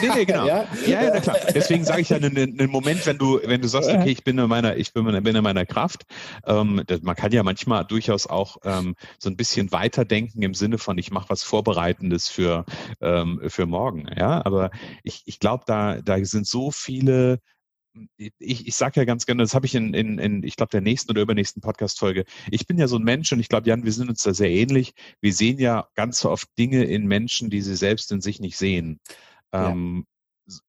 nee, 0.00 0.08
nee 0.14 0.24
genau. 0.24 0.46
Ja, 0.46 0.64
ja, 0.86 1.02
ja 1.02 1.20
klar. 1.20 1.36
Deswegen 1.54 1.84
sage 1.84 2.00
ich 2.00 2.08
ja 2.08 2.16
einen, 2.16 2.38
einen 2.38 2.70
Moment, 2.70 3.04
wenn 3.04 3.18
du, 3.18 3.38
wenn 3.44 3.60
du 3.60 3.68
sagst, 3.68 3.90
okay, 3.90 4.08
ich 4.08 4.24
bin 4.24 4.38
in 4.38 4.48
meiner, 4.48 4.74
ich 4.74 4.94
bin, 4.94 5.04
bin 5.04 5.36
in 5.36 5.42
meiner 5.42 5.66
Kraft. 5.66 6.06
Ähm, 6.46 6.82
das, 6.86 7.02
man 7.02 7.16
kann 7.16 7.32
ja 7.32 7.42
manchmal 7.42 7.84
durchaus 7.84 8.26
auch 8.26 8.56
ähm, 8.64 8.94
so 9.18 9.28
ein 9.28 9.36
bisschen 9.36 9.72
weiterdenken 9.72 10.40
im 10.40 10.54
Sinne 10.54 10.78
von, 10.78 10.96
ich 10.96 11.10
mache 11.10 11.28
was 11.28 11.42
Vorbereitendes 11.42 12.28
für, 12.28 12.64
ähm, 13.02 13.42
für 13.48 13.66
morgen. 13.66 14.06
Ja, 14.16 14.42
aber 14.46 14.70
ich, 15.02 15.24
ich 15.26 15.40
glaube, 15.40 15.64
da, 15.66 16.00
da 16.00 16.24
sind 16.24 16.46
so 16.46 16.70
viele 16.70 17.40
ich, 18.16 18.66
ich 18.66 18.74
sage 18.76 19.00
ja 19.00 19.04
ganz 19.04 19.26
gerne, 19.26 19.42
das 19.42 19.54
habe 19.54 19.66
ich 19.66 19.74
in, 19.74 19.94
in, 19.94 20.18
in 20.18 20.42
ich 20.42 20.56
glaube, 20.56 20.70
der 20.70 20.80
nächsten 20.80 21.10
oder 21.10 21.22
übernächsten 21.22 21.62
Podcast-Folge. 21.62 22.24
Ich 22.50 22.66
bin 22.66 22.78
ja 22.78 22.88
so 22.88 22.96
ein 22.96 23.02
Mensch 23.02 23.32
und 23.32 23.40
ich 23.40 23.48
glaube, 23.48 23.68
Jan, 23.68 23.84
wir 23.84 23.92
sind 23.92 24.08
uns 24.08 24.22
da 24.22 24.34
sehr 24.34 24.50
ähnlich. 24.50 24.94
Wir 25.20 25.32
sehen 25.32 25.58
ja 25.58 25.88
ganz 25.94 26.24
oft 26.24 26.48
Dinge 26.58 26.84
in 26.84 27.06
Menschen, 27.06 27.50
die 27.50 27.62
sie 27.62 27.76
selbst 27.76 28.12
in 28.12 28.20
sich 28.20 28.40
nicht 28.40 28.56
sehen. 28.56 29.00
Ja. 29.52 29.70
Ähm, 29.70 30.04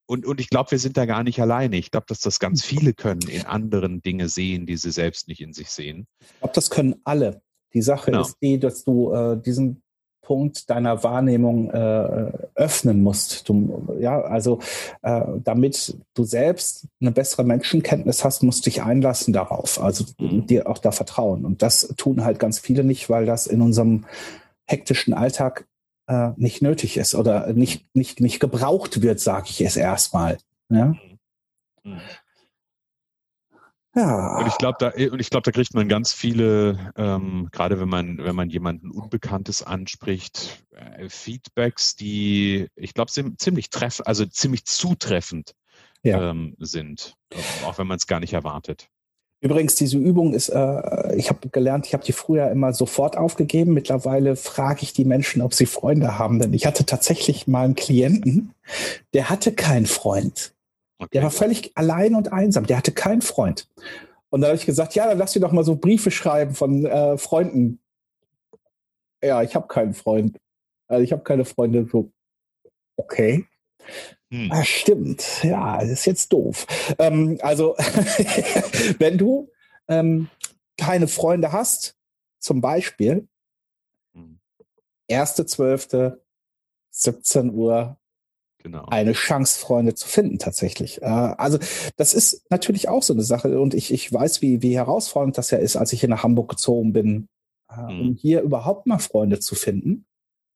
und, 0.06 0.26
und 0.26 0.42
ich 0.42 0.50
glaube, 0.50 0.72
wir 0.72 0.80
sind 0.80 0.98
da 0.98 1.06
gar 1.06 1.24
nicht 1.24 1.42
alleine. 1.42 1.78
Ich 1.78 1.92
glaube, 1.92 2.06
dass 2.08 2.20
das 2.20 2.40
ganz 2.40 2.64
viele 2.64 2.94
können 2.94 3.22
in 3.22 3.46
anderen 3.46 4.02
Dinge 4.02 4.28
sehen, 4.28 4.66
die 4.66 4.78
sie 4.78 4.92
selbst 4.92 5.28
nicht 5.28 5.42
in 5.42 5.54
sich 5.54 5.70
sehen. 5.70 6.08
Ich 6.20 6.40
glaube, 6.40 6.54
das 6.54 6.70
können 6.70 6.96
alle. 7.04 7.42
Die 7.74 7.82
Sache 7.82 8.12
genau. 8.12 8.22
ist 8.22 8.36
die, 8.42 8.60
dass 8.60 8.84
du 8.84 9.14
äh, 9.14 9.42
diesen 9.42 9.84
Punkt 10.30 10.70
deiner 10.70 11.04
Wahrnehmung 11.04 11.72
äh, 11.72 12.32
öffnen 12.54 13.02
musst. 13.02 13.50
Du, 13.50 13.98
ja, 14.00 14.22
also 14.22 14.60
äh, 15.02 15.24
damit 15.44 15.98
du 16.14 16.24
selbst 16.24 16.86
eine 17.02 17.12
bessere 17.12 17.44
Menschenkenntnis 17.44 18.24
hast, 18.24 18.44
musst 18.44 18.64
du 18.64 18.70
dich 18.70 18.84
einlassen 18.84 19.34
darauf. 19.34 19.82
Also 19.82 20.06
mhm. 20.20 20.46
dir 20.46 20.70
auch 20.70 20.78
da 20.78 20.92
vertrauen. 20.92 21.46
Und 21.46 21.64
das 21.64 21.96
tun 21.98 22.24
halt 22.24 22.38
ganz 22.38 22.60
viele 22.60 22.84
nicht, 22.84 23.10
weil 23.10 23.26
das 23.26 23.48
in 23.48 23.60
unserem 23.60 24.06
hektischen 24.68 25.16
Alltag 25.16 25.66
äh, 26.06 26.30
nicht 26.36 26.62
nötig 26.62 26.98
ist 26.98 27.16
oder 27.16 27.52
nicht, 27.54 27.88
nicht, 27.96 28.20
nicht 28.20 28.40
gebraucht 28.40 29.02
wird, 29.02 29.20
sage 29.20 29.48
ich 29.50 29.62
es 29.62 29.78
erstmal. 29.78 30.38
Ja? 30.70 30.96
Ja. 33.96 34.38
Und 34.38 34.48
ich 34.48 34.58
glaube, 34.58 34.78
da, 34.80 34.90
und 35.12 35.20
ich 35.20 35.30
glaube, 35.30 35.44
da 35.44 35.52
kriegt 35.52 35.74
man 35.74 35.88
ganz 35.90 36.14
viele, 36.14 36.92
ähm, 36.96 37.50
gerade 37.52 37.80
wenn 37.80 37.90
man, 37.90 38.18
wenn 38.20 38.36
man 38.36 38.50
jemanden 38.50 38.92
Unbekanntes 38.92 39.64
anspricht, 39.64 40.64
äh, 40.72 41.10
Feedbacks, 41.10 41.96
die, 41.96 42.68
ich 42.76 42.94
glaube, 42.94 43.12
ziemlich 43.12 43.70
treff, 43.70 44.02
also 44.06 44.26
ziemlich 44.26 44.66
zutreffend 44.66 45.54
ja. 46.04 46.30
ähm, 46.30 46.56
sind, 46.60 47.16
auch 47.66 47.78
wenn 47.78 47.88
man 47.88 47.98
es 47.98 48.08
gar 48.08 48.20
nicht 48.20 48.34
erwartet. 48.34 48.90
Übrigens, 49.42 49.76
diese 49.76 49.98
Übung 49.98 50.34
ist, 50.34 50.50
äh, 50.50 51.16
ich 51.16 51.30
habe 51.30 51.48
gelernt, 51.50 51.88
ich 51.88 51.94
habe 51.94 52.04
die 52.04 52.12
früher 52.12 52.52
immer 52.52 52.74
sofort 52.74 53.16
aufgegeben. 53.16 53.74
Mittlerweile 53.74 54.36
frage 54.36 54.84
ich 54.84 54.92
die 54.92 55.06
Menschen, 55.06 55.42
ob 55.42 55.54
sie 55.54 55.66
Freunde 55.66 56.20
haben. 56.20 56.40
Denn 56.40 56.54
ich 56.54 56.66
hatte 56.66 56.86
tatsächlich 56.86 57.48
mal 57.48 57.64
einen 57.64 57.76
Klienten, 57.76 58.54
der 59.14 59.30
hatte 59.30 59.54
keinen 59.54 59.86
Freund. 59.86 60.54
Okay. 61.00 61.10
Der 61.14 61.24
war 61.24 61.32
völlig 61.32 61.72
allein 61.76 62.14
und 62.14 62.32
einsam. 62.34 62.66
Der 62.66 62.78
hatte 62.78 62.92
keinen 62.92 63.22
Freund. 63.22 63.70
Und 64.30 64.42
dann 64.42 64.50
habe 64.50 64.58
ich 64.58 64.66
gesagt, 64.66 64.96
ja, 64.96 65.08
dann 65.08 65.18
lass 65.18 65.34
dir 65.34 65.40
doch 65.40 65.54
mal 65.54 65.64
so 65.64 65.76
Briefe 65.76 66.12
schreiben 66.12 66.54
von 66.54 66.86
äh, 66.86 67.18
Freunden. 67.18 67.80
Ja, 69.24 69.42
ich 69.42 69.56
habe 69.56 69.68
keinen 69.68 69.94
Freund. 69.94 70.38
Also 70.88 71.04
ich 71.04 71.12
habe 71.12 71.24
keine 71.24 71.46
Freunde. 71.46 71.88
So, 71.90 72.12
okay. 72.98 73.48
Hm. 74.32 74.52
Ah, 74.52 74.64
stimmt. 74.64 75.44
Ja, 75.44 75.80
das 75.80 75.90
ist 75.90 76.06
jetzt 76.06 76.34
doof. 76.34 76.68
Ähm, 77.00 77.40
also, 77.42 77.76
wenn 79.00 79.18
du 79.18 79.50
ähm, 79.88 80.30
keine 80.78 81.08
Freunde 81.08 81.52
hast, 81.52 81.96
zum 82.40 82.62
Beispiel, 82.62 83.28
hm. 84.14 84.40
1.12., 85.10 86.18
17 86.92 87.54
Uhr, 87.54 87.98
genau. 88.60 88.86
eine 88.90 89.14
Chance, 89.14 89.60
Freunde 89.60 89.96
zu 89.96 90.08
finden 90.08 90.40
tatsächlich. 90.40 91.02
Äh, 91.02 91.06
also 91.06 91.58
das 91.98 92.14
ist 92.14 92.46
natürlich 92.50 92.90
auch 92.90 93.04
so 93.04 93.14
eine 93.14 93.24
Sache 93.24 93.60
und 93.60 93.74
ich, 93.74 93.92
ich 93.92 94.12
weiß, 94.12 94.42
wie, 94.42 94.62
wie 94.62 94.76
herausfordernd 94.76 95.38
das 95.38 95.52
ja 95.52 95.58
ist, 95.58 95.76
als 95.76 95.94
ich 95.94 96.00
hier 96.00 96.10
nach 96.10 96.24
Hamburg 96.24 96.50
gezogen 96.50 96.94
bin, 96.94 97.28
äh, 97.70 97.82
mhm. 97.82 98.02
um 98.02 98.16
hier 98.16 98.42
überhaupt 98.42 98.86
mal 98.86 99.00
Freunde 99.00 99.40
zu 99.40 99.56
finden, 99.56 100.06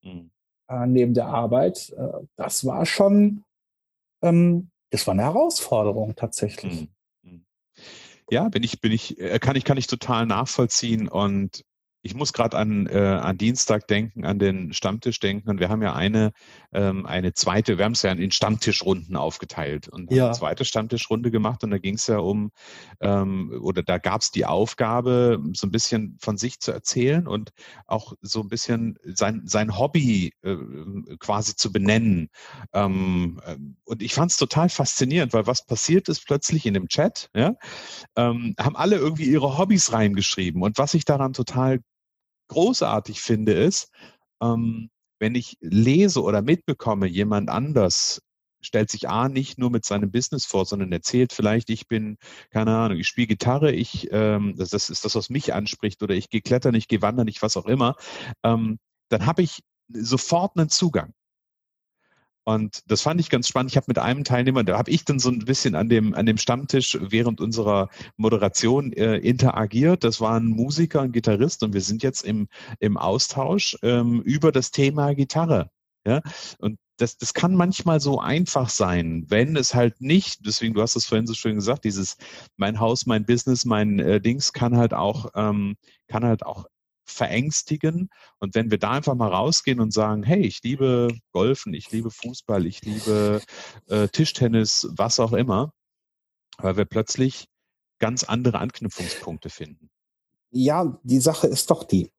mhm. 0.02 0.30
äh, 0.68 0.86
neben 0.86 1.14
der 1.14 1.26
Arbeit. 1.26 1.92
Äh, 1.96 2.24
das 2.36 2.64
war 2.64 2.86
schon, 2.86 3.44
ähm, 4.22 4.70
das 4.90 5.06
war 5.06 5.12
eine 5.12 5.22
Herausforderung 5.22 6.14
tatsächlich. 6.14 6.88
Mhm. 7.22 7.30
mhm. 7.30 7.44
Ja, 8.30 8.48
bin 8.48 8.62
ich, 8.62 8.80
bin 8.80 8.92
ich, 8.92 9.18
äh, 9.18 9.38
kann 9.38 9.56
ich, 9.56 9.64
kann 9.64 9.76
ich 9.76 9.86
total 9.86 10.26
nachvollziehen 10.26 11.08
und 11.08 11.64
ich 12.04 12.14
muss 12.14 12.34
gerade 12.34 12.58
an, 12.58 12.86
äh, 12.86 12.98
an 12.98 13.38
Dienstag 13.38 13.88
denken, 13.88 14.26
an 14.26 14.38
den 14.38 14.74
Stammtisch 14.74 15.20
denken. 15.20 15.48
Und 15.48 15.58
wir 15.58 15.70
haben 15.70 15.80
ja 15.80 15.94
eine, 15.94 16.32
ähm, 16.72 17.06
eine 17.06 17.32
zweite, 17.32 17.78
wir 17.78 17.86
haben 17.86 17.92
es 17.92 18.02
ja 18.02 18.12
in 18.12 18.30
Stammtischrunden 18.30 19.16
aufgeteilt 19.16 19.88
und 19.88 20.12
ja. 20.12 20.26
eine 20.26 20.34
zweite 20.34 20.66
Stammtischrunde 20.66 21.30
gemacht. 21.30 21.64
Und 21.64 21.70
da 21.70 21.78
ging 21.78 21.94
es 21.94 22.06
ja 22.06 22.18
um, 22.18 22.50
ähm, 23.00 23.58
oder 23.62 23.82
da 23.82 23.96
gab 23.96 24.20
es 24.20 24.30
die 24.30 24.44
Aufgabe, 24.44 25.42
so 25.54 25.66
ein 25.66 25.70
bisschen 25.70 26.18
von 26.20 26.36
sich 26.36 26.60
zu 26.60 26.72
erzählen 26.72 27.26
und 27.26 27.52
auch 27.86 28.12
so 28.20 28.42
ein 28.42 28.48
bisschen 28.48 28.98
sein, 29.04 29.40
sein 29.46 29.78
Hobby 29.78 30.34
äh, 30.42 30.56
quasi 31.18 31.56
zu 31.56 31.72
benennen. 31.72 32.28
Ähm, 32.74 33.40
äh, 33.46 33.56
und 33.84 34.02
ich 34.02 34.12
fand 34.12 34.30
es 34.30 34.36
total 34.36 34.68
faszinierend, 34.68 35.32
weil 35.32 35.46
was 35.46 35.64
passiert 35.64 36.10
ist 36.10 36.26
plötzlich 36.26 36.66
in 36.66 36.74
dem 36.74 36.88
Chat, 36.88 37.30
ja, 37.34 37.54
ähm, 38.14 38.54
haben 38.60 38.76
alle 38.76 38.96
irgendwie 38.96 39.24
ihre 39.24 39.56
Hobbys 39.56 39.94
reingeschrieben. 39.94 40.60
Und 40.60 40.76
was 40.76 40.92
ich 40.92 41.06
daran 41.06 41.32
total 41.32 41.80
großartig 42.48 43.20
finde, 43.20 43.52
ist, 43.52 43.90
ähm, 44.42 44.90
wenn 45.18 45.34
ich 45.34 45.56
lese 45.60 46.22
oder 46.22 46.42
mitbekomme, 46.42 47.06
jemand 47.06 47.48
anders 47.48 48.20
stellt 48.60 48.90
sich 48.90 49.08
A 49.08 49.28
nicht 49.28 49.58
nur 49.58 49.70
mit 49.70 49.84
seinem 49.84 50.10
Business 50.10 50.46
vor, 50.46 50.64
sondern 50.64 50.90
erzählt 50.92 51.32
vielleicht, 51.32 51.70
ich 51.70 51.86
bin, 51.86 52.16
keine 52.50 52.76
Ahnung, 52.76 52.98
ich 52.98 53.08
spiele 53.08 53.26
Gitarre, 53.26 53.72
ich, 53.72 54.08
ähm, 54.10 54.54
das, 54.56 54.70
das 54.70 54.90
ist 54.90 55.04
das, 55.04 55.14
was 55.14 55.30
mich 55.30 55.52
anspricht, 55.54 56.02
oder 56.02 56.14
ich 56.14 56.30
gehe 56.30 56.40
klettern, 56.40 56.74
ich 56.74 56.88
gehe 56.88 57.02
wandern, 57.02 57.28
ich 57.28 57.42
was 57.42 57.56
auch 57.56 57.66
immer, 57.66 57.96
ähm, 58.42 58.78
dann 59.10 59.26
habe 59.26 59.42
ich 59.42 59.60
sofort 59.88 60.56
einen 60.56 60.70
Zugang. 60.70 61.12
Und 62.44 62.82
das 62.90 63.00
fand 63.00 63.20
ich 63.20 63.30
ganz 63.30 63.48
spannend. 63.48 63.72
Ich 63.72 63.76
habe 63.76 63.86
mit 63.88 63.98
einem 63.98 64.22
Teilnehmer, 64.22 64.64
da 64.64 64.76
habe 64.76 64.90
ich 64.90 65.04
dann 65.04 65.18
so 65.18 65.30
ein 65.30 65.40
bisschen 65.40 65.74
an 65.74 65.88
dem, 65.88 66.14
an 66.14 66.26
dem 66.26 66.36
Stammtisch 66.36 66.98
während 67.00 67.40
unserer 67.40 67.88
Moderation 68.16 68.92
äh, 68.92 69.16
interagiert. 69.16 70.04
Das 70.04 70.20
war 70.20 70.38
ein 70.38 70.48
Musiker, 70.48 71.00
ein 71.00 71.12
Gitarrist 71.12 71.62
und 71.62 71.72
wir 71.72 71.80
sind 71.80 72.02
jetzt 72.02 72.22
im, 72.22 72.48
im 72.80 72.98
Austausch 72.98 73.76
ähm, 73.82 74.20
über 74.22 74.52
das 74.52 74.70
Thema 74.70 75.14
Gitarre. 75.14 75.70
Ja? 76.06 76.20
Und 76.58 76.78
das, 76.98 77.16
das 77.16 77.34
kann 77.34 77.54
manchmal 77.54 77.98
so 78.00 78.20
einfach 78.20 78.68
sein, 78.68 79.24
wenn 79.28 79.56
es 79.56 79.74
halt 79.74 80.00
nicht, 80.00 80.46
deswegen, 80.46 80.74
du 80.74 80.82
hast 80.82 80.96
es 80.96 81.06
vorhin 81.06 81.26
so 81.26 81.34
schön 81.34 81.56
gesagt, 81.56 81.84
dieses 81.84 82.16
mein 82.56 82.78
Haus, 82.78 83.06
mein 83.06 83.26
Business, 83.26 83.64
mein 83.64 83.98
äh, 83.98 84.20
Dings 84.20 84.52
kann 84.52 84.76
halt 84.76 84.94
auch, 84.94 85.30
ähm, 85.34 85.76
kann 86.08 86.24
halt 86.24 86.44
auch 86.46 86.66
verängstigen. 87.04 88.10
Und 88.38 88.54
wenn 88.54 88.70
wir 88.70 88.78
da 88.78 88.92
einfach 88.92 89.14
mal 89.14 89.28
rausgehen 89.28 89.80
und 89.80 89.92
sagen, 89.92 90.22
hey, 90.22 90.40
ich 90.40 90.62
liebe 90.62 91.08
Golfen, 91.32 91.74
ich 91.74 91.90
liebe 91.90 92.10
Fußball, 92.10 92.66
ich 92.66 92.82
liebe 92.82 93.40
äh, 93.88 94.08
Tischtennis, 94.08 94.88
was 94.96 95.20
auch 95.20 95.32
immer, 95.32 95.72
weil 96.58 96.76
wir 96.76 96.84
plötzlich 96.84 97.46
ganz 97.98 98.24
andere 98.24 98.58
Anknüpfungspunkte 98.58 99.50
finden. 99.50 99.90
Ja, 100.50 100.98
die 101.02 101.20
Sache 101.20 101.46
ist 101.46 101.70
doch 101.70 101.84
die. 101.84 102.10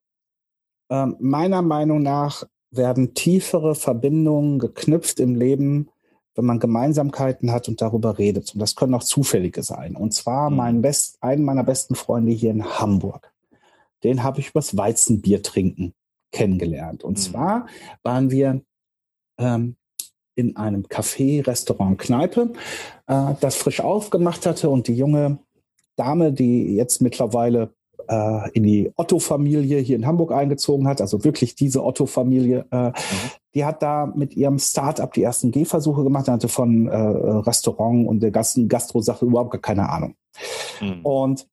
Ähm, 0.90 1.16
meiner 1.20 1.62
Meinung 1.62 2.02
nach 2.02 2.44
werden 2.70 3.14
tiefere 3.14 3.76
Verbindungen 3.76 4.60
geknüpft 4.60 5.20
im 5.20 5.36
Leben, 5.36 5.90
wenn 6.36 6.46
man 6.46 6.60
Gemeinsamkeiten 6.60 7.52
hat 7.52 7.70
und 7.70 7.82
darüber 7.82 8.18
redet. 8.18 8.54
Und 8.54 8.60
das 8.60 8.76
können 8.76 8.94
auch 8.94 9.04
zufällige 9.04 9.64
sein. 9.64 9.96
Und 9.96 10.14
zwar 10.14 10.50
mhm. 10.50 10.58
mein 10.58 10.82
Best, 10.82 11.18
einen 11.22 11.46
meiner 11.46 11.64
besten 11.64 11.96
Freunde 11.96 12.34
hier 12.34 12.52
in 12.52 12.66
Hamburg 12.80 13.32
den 14.06 14.24
habe 14.24 14.40
ich 14.40 14.50
übers 14.50 14.78
Weizenbier 14.78 15.42
trinken 15.42 15.94
kennengelernt. 16.32 17.04
Und 17.04 17.18
mhm. 17.18 17.22
zwar 17.22 17.66
waren 18.04 18.30
wir 18.30 18.62
ähm, 19.40 19.76
in 20.36 20.56
einem 20.58 20.84
Café, 20.84 21.46
Restaurant, 21.46 21.98
Kneipe, 21.98 22.54
äh, 23.08 23.34
das 23.40 23.56
frisch 23.56 23.80
aufgemacht 23.80 24.46
hatte 24.46 24.70
und 24.70 24.88
die 24.88 24.96
junge 24.96 25.40
Dame, 25.96 26.34
die 26.34 26.76
jetzt 26.76 27.02
mittlerweile 27.02 27.74
äh, 28.08 28.52
in 28.52 28.64
die 28.64 28.92
Otto-Familie 28.96 29.80
hier 29.80 29.96
in 29.96 30.06
Hamburg 30.06 30.34
eingezogen 30.34 30.88
hat, 30.88 31.00
also 31.02 31.24
wirklich 31.24 31.56
diese 31.56 31.84
Otto-Familie, 31.84 32.66
äh, 32.70 32.90
mhm. 32.90 32.94
die 33.56 33.66
hat 33.66 33.82
da 33.82 34.12
mit 34.14 34.36
ihrem 34.36 34.60
Start-up 34.60 35.14
die 35.14 35.24
ersten 35.24 35.52
Gehversuche 35.52 36.04
gemacht, 36.04 36.28
hatte 36.28 36.50
von 36.50 36.88
äh, 36.88 36.96
Restaurant 36.96 38.08
und 38.08 38.20
der 38.20 38.32
ganzen 38.32 38.68
Gastro-Sache 38.68 39.26
überhaupt 39.26 39.52
gar 39.52 39.62
keine 39.62 39.90
Ahnung. 39.90 40.16
Mhm. 40.82 41.00
Und 41.04 41.48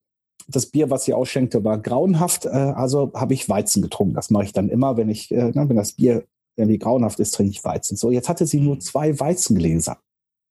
das 0.48 0.66
Bier, 0.66 0.90
was 0.90 1.04
sie 1.04 1.14
ausschenkte, 1.14 1.64
war 1.64 1.78
grauenhaft. 1.78 2.46
Äh, 2.46 2.50
also 2.50 3.12
habe 3.14 3.34
ich 3.34 3.48
Weizen 3.48 3.82
getrunken. 3.82 4.14
Das 4.14 4.30
mache 4.30 4.44
ich 4.44 4.52
dann 4.52 4.68
immer, 4.68 4.96
wenn 4.96 5.08
ich, 5.08 5.30
äh, 5.30 5.54
wenn 5.54 5.76
das 5.76 5.92
Bier 5.92 6.24
irgendwie 6.56 6.78
grauenhaft 6.78 7.20
ist, 7.20 7.32
trinke 7.32 7.52
ich 7.52 7.64
Weizen. 7.64 7.96
So, 7.96 8.10
jetzt 8.10 8.28
hatte 8.28 8.46
sie 8.46 8.60
nur 8.60 8.80
zwei 8.80 9.18
Weizengläser. 9.18 9.98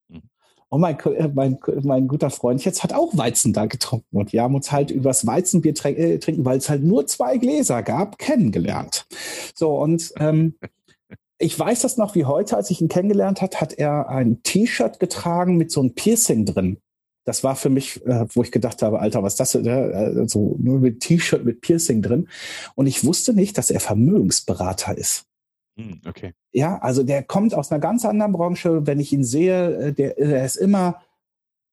Mhm. 0.09 0.21
Und 0.69 0.81
mein, 0.81 0.99
äh, 0.99 1.29
mein, 1.33 1.59
mein 1.83 2.07
guter 2.07 2.29
Freund 2.29 2.63
jetzt 2.65 2.83
hat 2.83 2.93
auch 2.93 3.15
Weizen 3.15 3.53
da 3.53 3.65
getrunken. 3.65 4.17
Und 4.17 4.33
wir 4.33 4.43
haben 4.43 4.55
uns 4.55 4.71
halt 4.71 4.91
übers 4.91 5.25
Weizenbier 5.25 5.73
trinken, 5.73 6.45
weil 6.45 6.57
es 6.57 6.69
halt 6.69 6.83
nur 6.83 7.07
zwei 7.07 7.37
Gläser 7.37 7.83
gab, 7.83 8.17
kennengelernt. 8.17 9.05
So, 9.55 9.75
und 9.77 10.13
ähm, 10.17 10.55
ich 11.37 11.57
weiß 11.57 11.81
das 11.81 11.97
noch 11.97 12.13
wie 12.13 12.25
heute, 12.25 12.55
als 12.55 12.69
ich 12.69 12.81
ihn 12.81 12.87
kennengelernt 12.87 13.41
hat, 13.41 13.61
hat 13.61 13.73
er 13.73 14.09
ein 14.09 14.43
T-Shirt 14.43 14.99
getragen 14.99 15.57
mit 15.57 15.71
so 15.71 15.81
einem 15.81 15.95
Piercing 15.95 16.45
drin 16.45 16.77
das 17.23 17.43
war 17.43 17.55
für 17.55 17.69
mich, 17.69 18.05
äh, 18.05 18.25
wo 18.29 18.43
ich 18.43 18.51
gedacht 18.51 18.81
habe, 18.81 18.99
Alter, 18.99 19.21
was 19.23 19.33
ist 19.33 19.39
das? 19.39 19.55
Äh, 19.55 20.27
so 20.27 20.55
nur 20.59 20.79
mit 20.79 21.01
T-Shirt 21.01 21.45
mit 21.45 21.61
Piercing 21.61 22.01
drin. 22.01 22.27
Und 22.75 22.87
ich 22.87 23.05
wusste 23.05 23.33
nicht, 23.33 23.57
dass 23.57 23.69
er 23.69 23.79
Vermögensberater 23.79 24.97
ist. 24.97 25.25
Hm, 25.77 26.01
okay. 26.07 26.33
Ja, 26.51 26.79
also 26.79 27.03
der 27.03 27.23
kommt 27.23 27.53
aus 27.53 27.71
einer 27.71 27.79
ganz 27.79 28.05
anderen 28.05 28.31
Branche. 28.31 28.85
Wenn 28.87 28.99
ich 28.99 29.13
ihn 29.13 29.23
sehe, 29.23 29.75
äh, 29.75 29.93
der, 29.93 30.15
der 30.15 30.45
ist 30.45 30.55
immer 30.55 31.01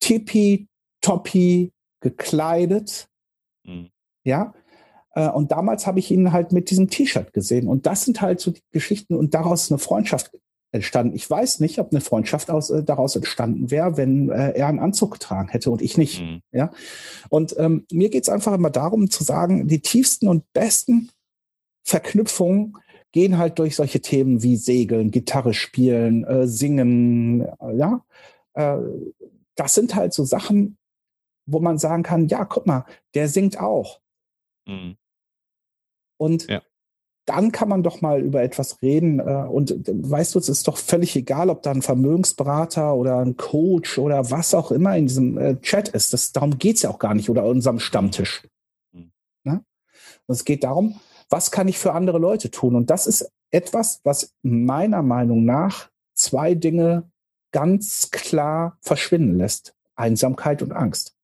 tippi, 0.00 0.68
toppi 1.00 1.72
gekleidet. 2.00 3.08
Mhm. 3.64 3.90
Ja. 4.24 4.54
Äh, 5.14 5.28
und 5.30 5.50
damals 5.50 5.86
habe 5.86 5.98
ich 5.98 6.10
ihn 6.10 6.32
halt 6.32 6.52
mit 6.52 6.70
diesem 6.70 6.90
T-Shirt 6.90 7.32
gesehen. 7.32 7.68
Und 7.68 7.86
das 7.86 8.04
sind 8.04 8.20
halt 8.20 8.40
so 8.40 8.50
die 8.50 8.62
Geschichten 8.70 9.14
und 9.14 9.34
daraus 9.34 9.70
eine 9.70 9.78
Freundschaft 9.78 10.30
entstanden. 10.70 11.14
Ich 11.14 11.28
weiß 11.28 11.60
nicht, 11.60 11.78
ob 11.78 11.92
eine 11.92 12.00
Freundschaft 12.00 12.50
aus, 12.50 12.70
äh, 12.70 12.82
daraus 12.82 13.16
entstanden 13.16 13.70
wäre, 13.70 13.96
wenn 13.96 14.30
äh, 14.30 14.52
er 14.52 14.66
einen 14.66 14.80
Anzug 14.80 15.12
getragen 15.12 15.48
hätte 15.48 15.70
und 15.70 15.82
ich 15.82 15.96
nicht. 15.96 16.20
Mhm. 16.20 16.42
Ja? 16.52 16.70
Und 17.30 17.54
ähm, 17.58 17.86
mir 17.90 18.10
geht 18.10 18.24
es 18.24 18.28
einfach 18.28 18.52
immer 18.52 18.70
darum 18.70 19.10
zu 19.10 19.24
sagen, 19.24 19.66
die 19.66 19.80
tiefsten 19.80 20.28
und 20.28 20.52
besten 20.52 21.10
Verknüpfungen 21.84 22.76
gehen 23.12 23.38
halt 23.38 23.58
durch 23.58 23.76
solche 23.76 24.00
Themen 24.00 24.42
wie 24.42 24.56
Segeln, 24.56 25.10
Gitarre 25.10 25.54
spielen, 25.54 26.24
äh, 26.24 26.46
Singen, 26.46 27.46
äh, 27.60 27.74
ja. 27.74 28.04
Äh, 28.52 28.76
das 29.54 29.74
sind 29.74 29.94
halt 29.94 30.12
so 30.12 30.24
Sachen, 30.24 30.76
wo 31.46 31.60
man 31.60 31.78
sagen 31.78 32.02
kann, 32.02 32.28
ja, 32.28 32.44
guck 32.44 32.66
mal, 32.66 32.84
der 33.14 33.28
singt 33.28 33.58
auch. 33.58 34.00
Mhm. 34.66 34.96
Und 36.18 36.46
ja 36.48 36.62
dann 37.28 37.52
kann 37.52 37.68
man 37.68 37.82
doch 37.82 38.00
mal 38.00 38.22
über 38.22 38.42
etwas 38.42 38.80
reden. 38.80 39.20
Äh, 39.20 39.46
und 39.48 39.70
äh, 39.70 39.82
weißt 39.86 40.34
du, 40.34 40.38
es 40.38 40.48
ist 40.48 40.66
doch 40.66 40.78
völlig 40.78 41.14
egal, 41.14 41.50
ob 41.50 41.62
da 41.62 41.70
ein 41.70 41.82
Vermögensberater 41.82 42.94
oder 42.94 43.18
ein 43.18 43.36
Coach 43.36 43.98
oder 43.98 44.30
was 44.30 44.54
auch 44.54 44.70
immer 44.70 44.96
in 44.96 45.06
diesem 45.06 45.36
äh, 45.36 45.60
Chat 45.60 45.88
ist. 45.88 46.12
Das, 46.14 46.32
darum 46.32 46.58
geht 46.58 46.76
es 46.76 46.82
ja 46.82 46.90
auch 46.90 46.98
gar 46.98 47.14
nicht 47.14 47.28
oder 47.28 47.44
unserem 47.44 47.80
Stammtisch. 47.80 48.48
Mhm. 48.92 49.12
Ne? 49.44 49.62
Es 50.26 50.44
geht 50.44 50.64
darum, 50.64 51.00
was 51.28 51.50
kann 51.50 51.68
ich 51.68 51.78
für 51.78 51.92
andere 51.92 52.18
Leute 52.18 52.50
tun? 52.50 52.74
Und 52.74 52.88
das 52.88 53.06
ist 53.06 53.30
etwas, 53.50 54.00
was 54.04 54.34
meiner 54.42 55.02
Meinung 55.02 55.44
nach 55.44 55.90
zwei 56.14 56.54
Dinge 56.54 57.10
ganz 57.52 58.10
klar 58.10 58.78
verschwinden 58.80 59.36
lässt. 59.36 59.74
Einsamkeit 59.96 60.62
und 60.62 60.72
Angst. 60.72 61.14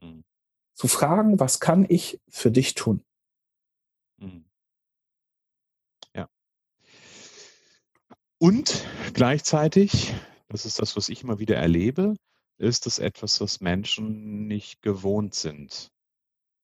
Mhm. 0.00 0.24
Zu 0.74 0.88
fragen, 0.88 1.38
was 1.38 1.60
kann 1.60 1.86
ich 1.88 2.20
für 2.28 2.50
dich 2.50 2.74
tun? 2.74 3.04
Mhm. 4.18 4.44
Und 8.42 8.84
gleichzeitig, 9.14 10.12
das 10.48 10.66
ist 10.66 10.80
das, 10.80 10.96
was 10.96 11.08
ich 11.08 11.22
immer 11.22 11.38
wieder 11.38 11.54
erlebe, 11.54 12.16
ist 12.58 12.88
es 12.88 12.98
etwas, 12.98 13.40
was 13.40 13.60
Menschen 13.60 14.48
nicht 14.48 14.82
gewohnt 14.82 15.36
sind. 15.36 15.92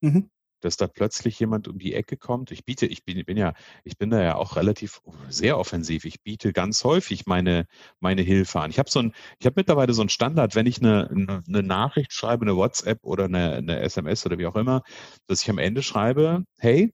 Mhm. 0.00 0.28
Dass 0.60 0.76
da 0.76 0.88
plötzlich 0.88 1.38
jemand 1.38 1.68
um 1.68 1.78
die 1.78 1.94
Ecke 1.94 2.16
kommt. 2.16 2.50
Ich 2.50 2.64
biete, 2.64 2.86
ich 2.86 3.04
bin, 3.04 3.24
bin 3.24 3.36
ja, 3.36 3.54
ich 3.84 3.96
bin 3.96 4.10
da 4.10 4.20
ja 4.20 4.34
auch 4.34 4.56
relativ 4.56 5.00
sehr 5.28 5.56
offensiv. 5.56 6.04
Ich 6.04 6.20
biete 6.20 6.52
ganz 6.52 6.82
häufig 6.82 7.26
meine, 7.26 7.64
meine 8.00 8.22
Hilfe 8.22 8.58
an. 8.58 8.70
Ich 8.70 8.80
habe 8.80 8.90
so 8.90 8.98
ein, 8.98 9.14
ich 9.38 9.46
habe 9.46 9.54
mittlerweile 9.54 9.92
so 9.92 10.02
einen 10.02 10.08
Standard, 10.08 10.56
wenn 10.56 10.66
ich 10.66 10.78
eine, 10.78 11.08
eine, 11.46 11.62
Nachricht 11.62 12.12
schreibe, 12.12 12.44
eine 12.44 12.56
WhatsApp 12.56 13.04
oder 13.04 13.26
eine, 13.26 13.52
eine 13.52 13.78
SMS 13.78 14.26
oder 14.26 14.36
wie 14.36 14.46
auch 14.46 14.56
immer, 14.56 14.82
dass 15.28 15.42
ich 15.42 15.48
am 15.48 15.58
Ende 15.58 15.84
schreibe, 15.84 16.42
hey, 16.58 16.90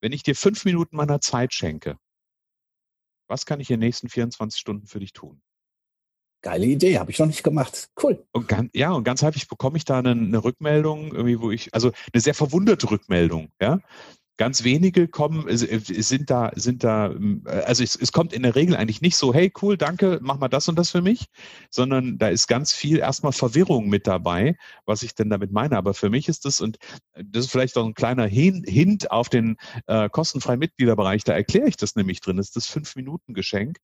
wenn 0.00 0.10
ich 0.10 0.24
dir 0.24 0.34
fünf 0.34 0.64
Minuten 0.64 0.96
meiner 0.96 1.20
Zeit 1.20 1.54
schenke, 1.54 1.96
was 3.28 3.46
kann 3.46 3.60
ich 3.60 3.70
in 3.70 3.80
den 3.80 3.86
nächsten 3.86 4.08
24 4.08 4.58
Stunden 4.58 4.86
für 4.86 5.00
dich 5.00 5.12
tun? 5.12 5.40
Geile 6.42 6.66
Idee, 6.66 6.98
habe 6.98 7.10
ich 7.10 7.18
noch 7.18 7.26
nicht 7.26 7.42
gemacht. 7.42 7.88
Cool. 8.00 8.24
Und 8.32 8.46
ganz, 8.46 8.70
ja, 8.74 8.92
und 8.92 9.04
ganz 9.04 9.22
häufig 9.22 9.48
bekomme 9.48 9.78
ich 9.78 9.84
da 9.84 9.98
eine, 9.98 10.10
eine 10.10 10.44
Rückmeldung, 10.44 11.12
irgendwie, 11.12 11.40
wo 11.40 11.50
ich, 11.50 11.74
also 11.74 11.90
eine 12.12 12.20
sehr 12.20 12.34
verwunderte 12.34 12.90
Rückmeldung, 12.90 13.48
ja. 13.60 13.80
Ganz 14.38 14.64
wenige 14.64 15.08
kommen, 15.08 15.46
sind 15.48 16.30
da, 16.30 16.52
sind 16.54 16.84
da, 16.84 17.14
also 17.46 17.82
es, 17.82 17.96
es, 17.96 18.12
kommt 18.12 18.34
in 18.34 18.42
der 18.42 18.54
Regel 18.54 18.76
eigentlich 18.76 19.00
nicht 19.00 19.16
so, 19.16 19.32
hey 19.32 19.50
cool, 19.62 19.78
danke, 19.78 20.18
mach 20.22 20.38
mal 20.38 20.48
das 20.48 20.68
und 20.68 20.78
das 20.78 20.90
für 20.90 21.00
mich, 21.00 21.26
sondern 21.70 22.18
da 22.18 22.28
ist 22.28 22.46
ganz 22.46 22.74
viel 22.74 22.98
erstmal 22.98 23.32
Verwirrung 23.32 23.88
mit 23.88 24.06
dabei, 24.06 24.56
was 24.84 25.02
ich 25.02 25.14
denn 25.14 25.30
damit 25.30 25.52
meine. 25.52 25.76
Aber 25.78 25.94
für 25.94 26.10
mich 26.10 26.28
ist 26.28 26.44
das, 26.44 26.60
und 26.60 26.78
das 27.14 27.46
ist 27.46 27.50
vielleicht 27.50 27.78
auch 27.78 27.86
ein 27.86 27.94
kleiner 27.94 28.26
Hint 28.26 29.10
auf 29.10 29.28
den 29.30 29.56
äh, 29.86 30.10
kostenfreien 30.10 30.58
Mitgliederbereich, 30.58 31.24
da 31.24 31.32
erkläre 31.32 31.68
ich 31.68 31.76
das 31.76 31.96
nämlich 31.96 32.20
drin, 32.20 32.36
das 32.36 32.48
ist 32.48 32.56
das 32.56 32.66
Fünf-Minuten-Geschenk 32.66 33.78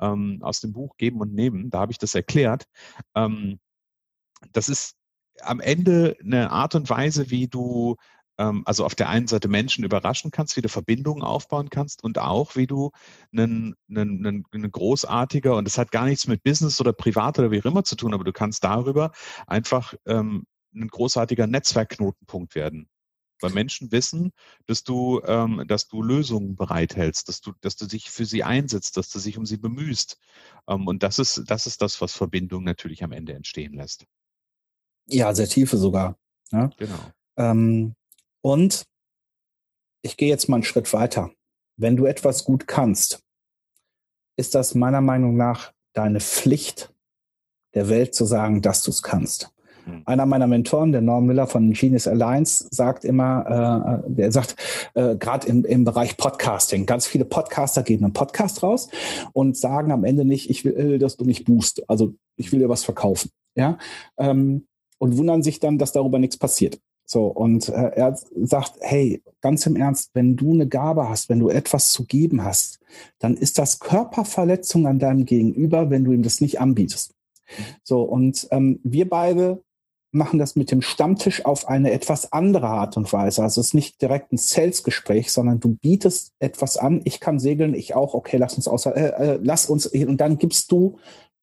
ähm, 0.00 0.38
aus 0.42 0.60
dem 0.60 0.72
Buch 0.72 0.96
Geben 0.96 1.20
und 1.20 1.34
Nehmen, 1.34 1.70
da 1.70 1.80
habe 1.80 1.92
ich 1.92 1.98
das 1.98 2.14
erklärt. 2.14 2.64
Ähm, 3.14 3.58
das 4.52 4.68
ist 4.68 4.94
am 5.42 5.60
Ende 5.60 6.16
eine 6.22 6.50
Art 6.50 6.74
und 6.74 6.90
Weise, 6.90 7.30
wie 7.30 7.48
du 7.48 7.96
ähm, 7.96 8.06
also 8.38 8.84
auf 8.84 8.94
der 8.94 9.08
einen 9.08 9.26
Seite 9.26 9.48
Menschen 9.48 9.84
überraschen 9.84 10.30
kannst, 10.30 10.56
wie 10.56 10.62
du 10.62 10.68
Verbindungen 10.68 11.22
aufbauen 11.22 11.70
kannst 11.70 12.04
und 12.04 12.18
auch 12.18 12.54
wie 12.54 12.66
du 12.66 12.92
einen, 13.32 13.74
einen, 13.90 14.24
einen, 14.26 14.44
einen 14.52 14.70
großartiger, 14.70 15.56
und 15.56 15.64
das 15.64 15.76
hat 15.76 15.90
gar 15.90 16.04
nichts 16.04 16.26
mit 16.28 16.44
Business 16.44 16.80
oder 16.80 16.92
Privat 16.92 17.38
oder 17.38 17.50
wie 17.50 17.60
auch 17.60 17.64
immer 17.64 17.84
zu 17.84 17.96
tun, 17.96 18.14
aber 18.14 18.24
du 18.24 18.32
kannst 18.32 18.62
darüber 18.62 19.10
einfach 19.46 19.94
ähm, 20.06 20.46
ein 20.74 20.88
großartiger 20.88 21.46
Netzwerkknotenpunkt 21.46 22.54
werden. 22.54 22.88
Weil 23.40 23.52
Menschen 23.52 23.92
wissen, 23.92 24.32
dass 24.66 24.82
du, 24.82 25.20
ähm, 25.24 25.64
dass 25.68 25.86
du 25.86 26.02
Lösungen 26.02 26.56
bereithältst, 26.56 27.28
dass 27.28 27.40
du, 27.40 27.52
dass 27.60 27.76
du 27.76 27.86
dich 27.86 28.10
für 28.10 28.24
sie 28.24 28.42
einsetzt, 28.42 28.96
dass 28.96 29.10
du 29.10 29.20
dich 29.20 29.38
um 29.38 29.46
sie 29.46 29.58
bemühst. 29.58 30.18
Ähm, 30.68 30.86
und 30.88 31.02
das 31.02 31.18
ist, 31.18 31.44
das 31.46 31.66
ist 31.66 31.80
das, 31.80 32.00
was 32.00 32.12
Verbindung 32.12 32.64
natürlich 32.64 33.04
am 33.04 33.12
Ende 33.12 33.34
entstehen 33.34 33.74
lässt. 33.74 34.06
Ja, 35.06 35.32
sehr 35.34 35.48
tiefe 35.48 35.76
sogar. 35.76 36.18
Ja? 36.50 36.70
Genau. 36.78 36.98
Und 38.40 38.84
ich 40.02 40.16
gehe 40.16 40.28
jetzt 40.28 40.48
mal 40.48 40.56
einen 40.56 40.64
Schritt 40.64 40.92
weiter. 40.92 41.30
Wenn 41.76 41.96
du 41.96 42.06
etwas 42.06 42.44
gut 42.44 42.66
kannst, 42.66 43.20
ist 44.36 44.54
das 44.54 44.74
meiner 44.74 45.00
Meinung 45.00 45.36
nach 45.36 45.72
deine 45.92 46.20
Pflicht, 46.20 46.92
der 47.74 47.88
Welt 47.88 48.14
zu 48.14 48.24
sagen, 48.24 48.62
dass 48.62 48.82
du 48.82 48.90
es 48.90 49.02
kannst. 49.02 49.52
Hm. 49.84 50.02
Einer 50.06 50.26
meiner 50.26 50.46
Mentoren, 50.46 50.92
der 50.92 51.00
Norm 51.00 51.26
Miller 51.26 51.46
von 51.46 51.72
Genius 51.72 52.06
Alliance, 52.06 52.68
sagt 52.70 53.04
immer, 53.04 54.02
äh, 54.06 54.10
der 54.10 54.32
sagt, 54.32 54.56
äh, 54.94 55.16
gerade 55.16 55.46
im, 55.48 55.64
im 55.64 55.84
Bereich 55.84 56.16
Podcasting, 56.16 56.86
ganz 56.86 57.06
viele 57.06 57.24
Podcaster 57.24 57.82
geben 57.82 58.04
einen 58.04 58.12
Podcast 58.12 58.62
raus 58.62 58.88
und 59.32 59.56
sagen 59.56 59.92
am 59.92 60.04
Ende 60.04 60.24
nicht, 60.24 60.50
ich 60.50 60.64
will, 60.64 60.98
dass 60.98 61.16
du 61.16 61.24
mich 61.24 61.44
boost, 61.44 61.88
also 61.88 62.14
ich 62.36 62.52
will 62.52 62.60
dir 62.60 62.68
was 62.68 62.84
verkaufen, 62.84 63.30
ja, 63.54 63.78
ähm, 64.18 64.66
und 64.98 65.16
wundern 65.16 65.42
sich 65.42 65.60
dann, 65.60 65.78
dass 65.78 65.92
darüber 65.92 66.18
nichts 66.18 66.36
passiert. 66.36 66.78
So, 67.10 67.26
und 67.26 67.70
äh, 67.70 67.92
er 67.94 68.18
sagt, 68.42 68.74
hey, 68.80 69.22
ganz 69.40 69.64
im 69.64 69.76
Ernst, 69.76 70.10
wenn 70.12 70.36
du 70.36 70.52
eine 70.52 70.68
Gabe 70.68 71.08
hast, 71.08 71.30
wenn 71.30 71.38
du 71.38 71.48
etwas 71.48 71.90
zu 71.90 72.04
geben 72.04 72.44
hast, 72.44 72.80
dann 73.18 73.34
ist 73.34 73.58
das 73.58 73.80
Körperverletzung 73.80 74.86
an 74.86 74.98
deinem 74.98 75.24
Gegenüber, 75.24 75.88
wenn 75.88 76.04
du 76.04 76.12
ihm 76.12 76.22
das 76.22 76.42
nicht 76.42 76.60
anbietest. 76.60 77.14
So, 77.82 78.02
und 78.02 78.46
ähm, 78.50 78.80
wir 78.84 79.08
beide 79.08 79.62
machen 80.10 80.38
das 80.38 80.54
mit 80.54 80.70
dem 80.70 80.82
Stammtisch 80.82 81.46
auf 81.46 81.66
eine 81.68 81.92
etwas 81.92 82.30
andere 82.30 82.66
Art 82.66 82.98
und 82.98 83.10
Weise. 83.10 83.42
Also 83.42 83.62
es 83.62 83.68
ist 83.68 83.74
nicht 83.74 84.02
direkt 84.02 84.32
ein 84.32 84.36
Sales-Gespräch, 84.36 85.32
sondern 85.32 85.60
du 85.60 85.76
bietest 85.76 86.32
etwas 86.40 86.76
an. 86.76 87.00
Ich 87.04 87.20
kann 87.20 87.38
segeln, 87.38 87.74
ich 87.74 87.94
auch. 87.94 88.12
Okay, 88.12 88.36
lass 88.36 88.54
uns 88.54 88.68
außer, 88.68 88.94
äh, 88.94 89.34
äh, 89.34 89.38
lass 89.42 89.66
uns 89.66 89.86
und 89.86 90.18
dann 90.18 90.36
gibst 90.36 90.72
du 90.72 90.98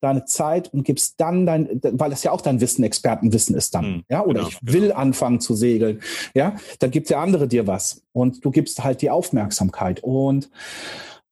deine 0.06 0.26
Zeit 0.26 0.74
und 0.74 0.84
gibst 0.84 1.16
dann 1.20 1.46
dein, 1.46 1.82
weil 1.82 2.10
das 2.10 2.24
ja 2.24 2.32
auch 2.32 2.42
dein 2.42 2.62
Wissen, 2.62 2.84
Expertenwissen 2.84 3.56
ist 3.56 3.76
dann, 3.76 3.86
mhm, 3.86 4.04
ja, 4.10 4.24
oder 4.24 4.46
genau, 4.46 4.48
ich 4.48 4.60
will 4.62 4.88
genau. 4.88 4.96
anfangen 4.96 5.40
zu 5.42 5.56
segeln, 5.56 6.02
ja, 6.34 6.56
dann 6.80 6.92
gibt 6.92 7.10
der 7.10 7.20
andere 7.20 7.48
dir 7.48 7.68
was 7.68 8.04
und 8.14 8.46
du 8.46 8.52
gibst 8.52 8.84
halt 8.84 9.02
die 9.02 9.10
Aufmerksamkeit 9.10 10.02
und 10.02 10.50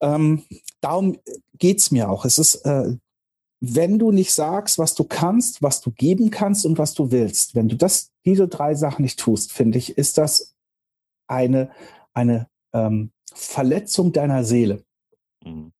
ähm, 0.00 0.42
darum 0.80 1.18
geht's 1.58 1.90
mir 1.90 2.10
auch. 2.10 2.24
Es 2.24 2.38
ist, 2.38 2.56
äh, 2.66 2.96
wenn 3.60 3.98
du 3.98 4.10
nicht 4.10 4.32
sagst, 4.32 4.78
was 4.78 4.94
du 4.94 5.04
kannst, 5.04 5.62
was 5.62 5.80
du 5.80 5.90
geben 5.90 6.30
kannst 6.30 6.66
und 6.66 6.76
was 6.76 6.94
du 6.94 7.10
willst, 7.10 7.54
wenn 7.54 7.68
du 7.68 7.76
das, 7.76 8.10
diese 8.24 8.48
drei 8.48 8.74
Sachen 8.74 9.02
nicht 9.02 9.18
tust, 9.18 9.52
finde 9.52 9.78
ich, 9.78 9.96
ist 9.96 10.18
das 10.18 10.54
eine, 11.26 11.70
eine 12.12 12.48
ähm, 12.72 13.10
Verletzung 13.32 14.12
deiner 14.12 14.44
Seele. 14.44 14.84
Mhm. 15.44 15.72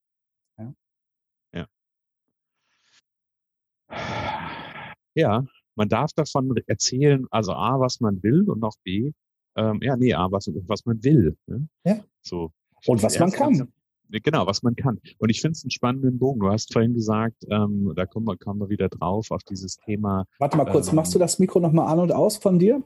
Ja, 5.15 5.45
man 5.75 5.89
darf 5.89 6.11
davon 6.13 6.53
erzählen, 6.67 7.25
also 7.31 7.53
A, 7.53 7.79
was 7.79 7.99
man 7.99 8.21
will 8.23 8.49
und 8.49 8.59
noch 8.59 8.75
B, 8.83 9.11
ähm, 9.55 9.79
ja, 9.81 9.95
nee, 9.95 10.13
A, 10.13 10.31
was, 10.31 10.49
was 10.67 10.85
man 10.85 11.03
will. 11.03 11.37
Ne? 11.47 11.67
Ja. 11.85 12.03
So. 12.21 12.51
Und 12.85 13.01
was 13.01 13.17
man 13.19 13.31
kann. 13.31 13.71
Genau, 14.09 14.45
was 14.45 14.61
man 14.61 14.75
kann. 14.75 14.99
Und 15.17 15.29
ich 15.29 15.41
finde 15.41 15.53
es 15.53 15.63
einen 15.63 15.71
spannenden 15.71 16.19
Bogen. 16.19 16.39
Du 16.39 16.49
hast 16.49 16.71
vorhin 16.71 16.93
gesagt, 16.93 17.43
ähm, 17.49 17.91
da 17.95 18.05
kommen 18.05 18.27
wir, 18.27 18.37
kommen 18.37 18.59
wir 18.59 18.69
wieder 18.69 18.87
drauf 18.87 19.31
auf 19.31 19.43
dieses 19.43 19.77
Thema. 19.77 20.25
Warte 20.37 20.57
mal 20.57 20.65
kurz, 20.65 20.89
ähm, 20.89 20.95
machst 20.95 21.15
du 21.15 21.19
das 21.19 21.39
Mikro 21.39 21.59
nochmal 21.59 21.91
an 21.91 21.99
und 21.99 22.11
aus 22.11 22.37
von 22.37 22.59
dir? 22.59 22.83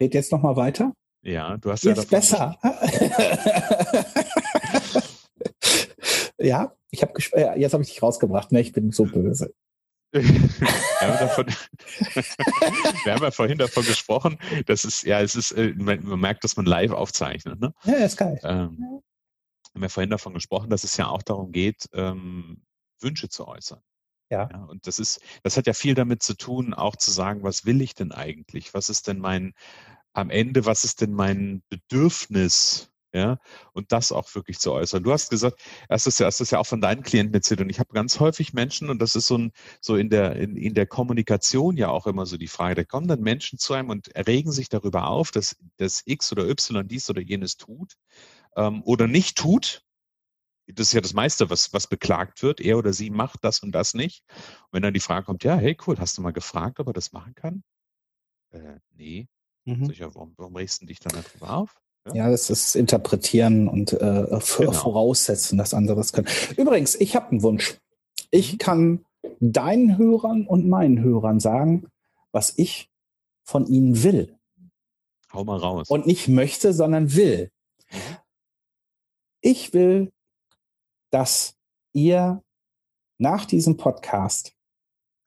Red 0.00 0.14
jetzt 0.14 0.32
nochmal 0.32 0.56
weiter. 0.56 0.92
Ja, 1.22 1.56
du 1.56 1.70
hast 1.70 1.84
jetzt 1.84 2.10
ja 2.10 2.18
besser. 2.18 2.58
ja, 6.44 6.74
ich 6.90 7.02
habe 7.02 7.12
äh, 7.32 7.58
jetzt 7.58 7.72
habe 7.72 7.82
ich 7.82 7.90
dich 7.90 8.02
rausgebracht. 8.02 8.52
Ne, 8.52 8.60
ich 8.60 8.72
bin 8.72 8.92
so 8.92 9.04
böse 9.04 9.54
wir, 10.12 11.00
haben 11.00 11.18
davon, 11.18 11.46
wir 13.04 13.14
haben 13.14 13.22
ja 13.22 13.30
vorhin 13.30 13.56
davon 13.56 13.82
gesprochen, 13.82 14.38
dass 14.66 14.84
es, 14.84 15.00
ja, 15.02 15.22
es 15.22 15.34
ist, 15.34 15.52
äh, 15.52 15.72
man, 15.74 16.04
man 16.04 16.20
merkt, 16.20 16.44
dass 16.44 16.56
man 16.56 16.66
live 16.66 16.90
aufzeichnet. 16.90 17.58
Ne? 17.58 17.72
Ja, 17.84 17.94
ist 17.94 18.18
geil. 18.18 18.38
Ähm, 18.42 18.76
wir 18.78 19.74
haben 19.74 19.82
ja 19.82 19.88
vorhin 19.88 20.10
davon 20.10 20.34
gesprochen, 20.34 20.68
dass 20.68 20.84
es 20.84 20.98
ja 20.98 21.08
auch 21.08 21.22
darum 21.22 21.50
geht, 21.50 21.88
ähm, 21.94 22.62
Wünsche 23.00 23.30
zu 23.30 23.48
äußern. 23.48 23.80
Ja. 24.30 24.50
ja. 24.52 24.64
Und 24.64 24.86
das 24.86 24.98
ist, 24.98 25.20
das 25.44 25.56
hat 25.56 25.66
ja 25.66 25.72
viel 25.72 25.94
damit 25.94 26.22
zu 26.22 26.34
tun, 26.34 26.74
auch 26.74 26.96
zu 26.96 27.10
sagen, 27.10 27.42
was 27.42 27.64
will 27.64 27.80
ich 27.80 27.94
denn 27.94 28.12
eigentlich? 28.12 28.74
Was 28.74 28.90
ist 28.90 29.08
denn 29.08 29.18
mein, 29.18 29.54
am 30.12 30.28
Ende, 30.28 30.66
was 30.66 30.84
ist 30.84 31.00
denn 31.00 31.12
mein 31.12 31.62
Bedürfnis? 31.70 32.91
Ja, 33.14 33.38
und 33.72 33.92
das 33.92 34.10
auch 34.10 34.34
wirklich 34.34 34.58
zu 34.58 34.72
äußern. 34.72 35.02
Du 35.02 35.12
hast 35.12 35.28
gesagt, 35.28 35.60
erst 35.88 36.06
ist 36.06 36.18
ja, 36.18 36.26
erst 36.26 36.40
ist 36.40 36.50
ja 36.50 36.58
auch 36.58 36.66
von 36.66 36.80
deinen 36.80 37.02
Klienten 37.02 37.34
erzählt 37.34 37.60
und 37.60 37.68
ich 37.68 37.78
habe 37.78 37.92
ganz 37.92 38.20
häufig 38.20 38.54
Menschen 38.54 38.88
und 38.88 39.00
das 39.00 39.14
ist 39.14 39.26
so 39.26 39.36
ein, 39.36 39.52
so 39.80 39.96
in 39.96 40.08
der, 40.08 40.36
in, 40.36 40.56
in 40.56 40.74
der 40.74 40.86
Kommunikation 40.86 41.76
ja 41.76 41.88
auch 41.88 42.06
immer 42.06 42.24
so 42.24 42.38
die 42.38 42.48
Frage, 42.48 42.74
da 42.74 42.84
kommen 42.84 43.08
dann 43.08 43.20
Menschen 43.20 43.58
zu 43.58 43.74
einem 43.74 43.90
und 43.90 44.08
erregen 44.14 44.50
sich 44.50 44.70
darüber 44.70 45.08
auf, 45.08 45.30
dass, 45.30 45.56
dass 45.76 46.02
X 46.06 46.32
oder 46.32 46.48
Y 46.48 46.88
dies 46.88 47.10
oder 47.10 47.20
jenes 47.20 47.56
tut 47.56 47.94
ähm, 48.56 48.82
oder 48.84 49.06
nicht 49.06 49.36
tut. 49.36 49.82
Das 50.66 50.86
ist 50.86 50.92
ja 50.92 51.00
das 51.00 51.12
meiste, 51.12 51.50
was, 51.50 51.72
was 51.74 51.88
beklagt 51.88 52.42
wird. 52.42 52.60
Er 52.60 52.78
oder 52.78 52.92
sie 52.92 53.10
macht 53.10 53.40
das 53.42 53.60
und 53.60 53.72
das 53.72 53.94
nicht. 53.94 54.24
Und 54.28 54.72
wenn 54.72 54.82
dann 54.82 54.94
die 54.94 55.00
Frage 55.00 55.26
kommt, 55.26 55.44
ja, 55.44 55.56
hey, 55.56 55.76
cool, 55.86 55.98
hast 55.98 56.16
du 56.16 56.22
mal 56.22 56.32
gefragt, 56.32 56.80
ob 56.80 56.86
er 56.86 56.92
das 56.92 57.12
machen 57.12 57.34
kann? 57.34 57.62
Äh, 58.50 58.78
nee. 58.92 59.28
Mhm. 59.64 59.86
Sicher, 59.86 60.14
warum, 60.14 60.34
warum 60.36 60.56
regst 60.56 60.80
du 60.80 60.86
dich 60.86 61.00
dann 61.00 61.12
darüber 61.12 61.56
auf? 61.56 61.82
Ja, 62.12 62.28
das 62.30 62.50
ist 62.50 62.74
Interpretieren 62.74 63.68
und 63.68 63.92
äh, 63.92 63.96
genau. 63.96 64.72
voraussetzen, 64.72 65.56
dass 65.56 65.72
andere 65.72 66.00
es 66.00 66.12
können. 66.12 66.28
Übrigens, 66.56 66.94
ich 66.96 67.14
habe 67.14 67.30
einen 67.30 67.42
Wunsch. 67.42 67.78
Ich 68.30 68.58
kann 68.58 69.04
deinen 69.38 69.98
Hörern 69.98 70.46
und 70.46 70.68
meinen 70.68 71.00
Hörern 71.00 71.38
sagen, 71.38 71.86
was 72.32 72.54
ich 72.56 72.90
von 73.44 73.66
ihnen 73.66 74.02
will. 74.02 74.36
Hau 75.32 75.44
mal 75.44 75.58
raus. 75.58 75.88
Und 75.88 76.06
nicht 76.06 76.28
möchte, 76.28 76.72
sondern 76.72 77.14
will. 77.14 77.50
Mhm. 77.90 77.98
Ich 79.40 79.72
will, 79.72 80.12
dass 81.10 81.56
ihr 81.92 82.42
nach 83.18 83.44
diesem 83.44 83.76
Podcast 83.76 84.54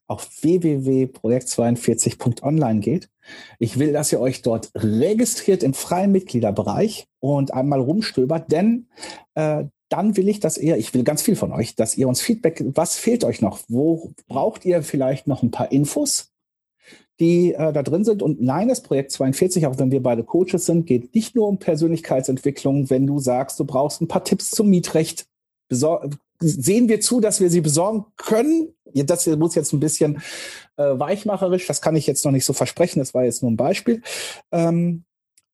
auf 0.07 0.29
www.projekt42.online 0.41 2.79
geht. 2.79 3.09
Ich 3.59 3.77
will, 3.79 3.93
dass 3.93 4.11
ihr 4.11 4.19
euch 4.19 4.41
dort 4.41 4.71
registriert 4.75 5.63
im 5.63 5.73
freien 5.73 6.11
Mitgliederbereich 6.11 7.07
und 7.19 7.53
einmal 7.53 7.79
rumstöbert, 7.79 8.51
denn 8.51 8.87
äh, 9.33 9.63
dann 9.89 10.17
will 10.17 10.29
ich, 10.29 10.39
dass 10.39 10.57
ihr, 10.57 10.77
ich 10.77 10.93
will 10.93 11.03
ganz 11.03 11.21
viel 11.21 11.35
von 11.35 11.51
euch, 11.51 11.75
dass 11.75 11.97
ihr 11.97 12.07
uns 12.07 12.21
Feedback, 12.21 12.63
was 12.73 12.95
fehlt 12.95 13.23
euch 13.23 13.41
noch? 13.41 13.59
Wo 13.67 14.13
braucht 14.27 14.65
ihr 14.65 14.83
vielleicht 14.83 15.27
noch 15.27 15.43
ein 15.43 15.51
paar 15.51 15.71
Infos, 15.71 16.31
die 17.19 17.53
äh, 17.53 17.71
da 17.71 17.83
drin 17.83 18.03
sind? 18.03 18.23
Und 18.23 18.41
nein, 18.41 18.67
das 18.67 18.81
Projekt 18.81 19.11
42, 19.11 19.67
auch 19.67 19.77
wenn 19.77 19.91
wir 19.91 20.01
beide 20.01 20.23
Coaches 20.23 20.65
sind, 20.65 20.87
geht 20.87 21.13
nicht 21.13 21.35
nur 21.35 21.47
um 21.47 21.59
Persönlichkeitsentwicklung. 21.59 22.89
Wenn 22.89 23.07
du 23.07 23.19
sagst, 23.19 23.59
du 23.59 23.65
brauchst 23.65 24.01
ein 24.01 24.07
paar 24.07 24.23
Tipps 24.23 24.51
zum 24.51 24.69
Mietrecht, 24.69 25.27
sehen 26.39 26.89
wir 26.89 27.00
zu, 27.02 27.19
dass 27.19 27.39
wir 27.39 27.50
sie 27.50 27.62
besorgen 27.62 28.06
können. 28.17 28.74
Das 28.93 29.28
muss 29.28 29.56
jetzt 29.56 29.74
ein 29.74 29.80
bisschen 29.80 30.21
äh, 30.78 30.98
weichmacherisch, 30.98 31.67
das 31.67 31.82
kann 31.82 31.95
ich 31.95 32.08
jetzt 32.08 32.24
noch 32.24 32.32
nicht 32.32 32.45
so 32.45 32.54
versprechen, 32.54 33.00
das 33.00 33.13
war 33.13 33.26
jetzt 33.26 33.41
nur 33.41 33.52
ein 33.52 33.58
Beispiel. 33.58 34.02
Ähm, 34.52 35.04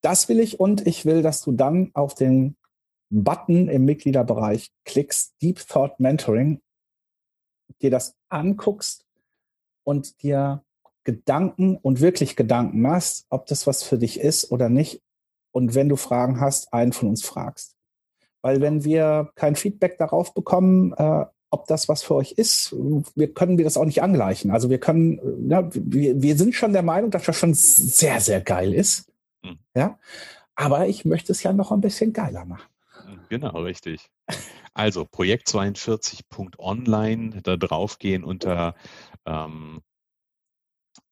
das 0.02 0.30
will 0.30 0.40
ich 0.40 0.60
und 0.60 0.86
ich 0.86 1.06
will, 1.06 1.22
dass 1.22 1.42
du 1.42 1.52
dann 1.52 1.92
auf 1.94 2.14
den 2.16 2.56
Button 3.10 3.68
im 3.68 3.86
Mitgliederbereich 3.86 4.72
klickst, 4.86 5.34
Deep 5.42 5.68
Thought 5.68 6.00
Mentoring, 6.00 6.62
dir 7.82 7.92
das 7.92 8.16
anguckst 8.30 9.06
und 9.84 10.22
dir 10.24 10.64
Gedanken 11.04 11.78
und 11.78 12.00
wirklich 12.00 12.36
Gedanken 12.36 12.82
machst, 12.82 13.26
ob 13.30 13.48
das 13.48 13.66
was 13.66 13.84
für 13.84 13.98
dich 13.98 14.20
ist 14.20 14.52
oder 14.52 14.70
nicht. 14.70 15.02
Und 15.52 15.76
wenn 15.76 15.90
du 15.90 15.96
Fragen 15.96 16.40
hast, 16.40 16.74
einen 16.74 16.94
von 16.94 17.10
uns 17.10 17.24
fragst. 17.24 17.76
Weil 18.42 18.62
wenn 18.62 18.84
wir 18.84 19.32
kein 19.36 19.56
Feedback 19.56 19.98
darauf 19.98 20.34
bekommen, 20.34 20.94
äh, 20.94 21.26
ob 21.52 21.68
das 21.68 21.88
was 21.90 22.02
für 22.02 22.16
euch 22.16 22.32
ist, 22.32 22.74
wir 23.16 23.34
können 23.34 23.58
wir 23.58 23.66
das 23.66 23.76
auch 23.78 23.86
nicht 23.86 24.02
angleichen. 24.02 24.52
Also 24.52 24.70
wir 24.70 24.80
können, 24.80 25.50
ja, 25.50 25.70
wir, 25.74 26.22
wir 26.22 26.38
sind 26.38 26.56
schon 26.56 26.72
der 26.74 26.82
Meinung, 26.82 27.12
dass 27.12 27.26
das 27.26 27.38
schon 27.38 27.54
sehr, 27.54 28.22
sehr 28.22 28.42
geil 28.42 28.74
ist. 28.74 29.12
Mhm. 29.44 29.60
Ja. 29.76 30.00
Aber 30.56 30.88
ich 30.88 31.06
möchte 31.06 31.34
es 31.34 31.44
ja 31.44 31.54
noch 31.54 31.72
ein 31.72 31.82
bisschen 31.82 32.14
geiler 32.14 32.46
machen. 32.46 32.68
Genau, 33.30 33.62
richtig. 33.62 34.10
Also 34.74 35.02
Projekt42.online, 35.02 37.42
da 37.42 37.58
draufgehen 37.58 38.24
unter 38.24 38.74
ähm, 39.26 39.82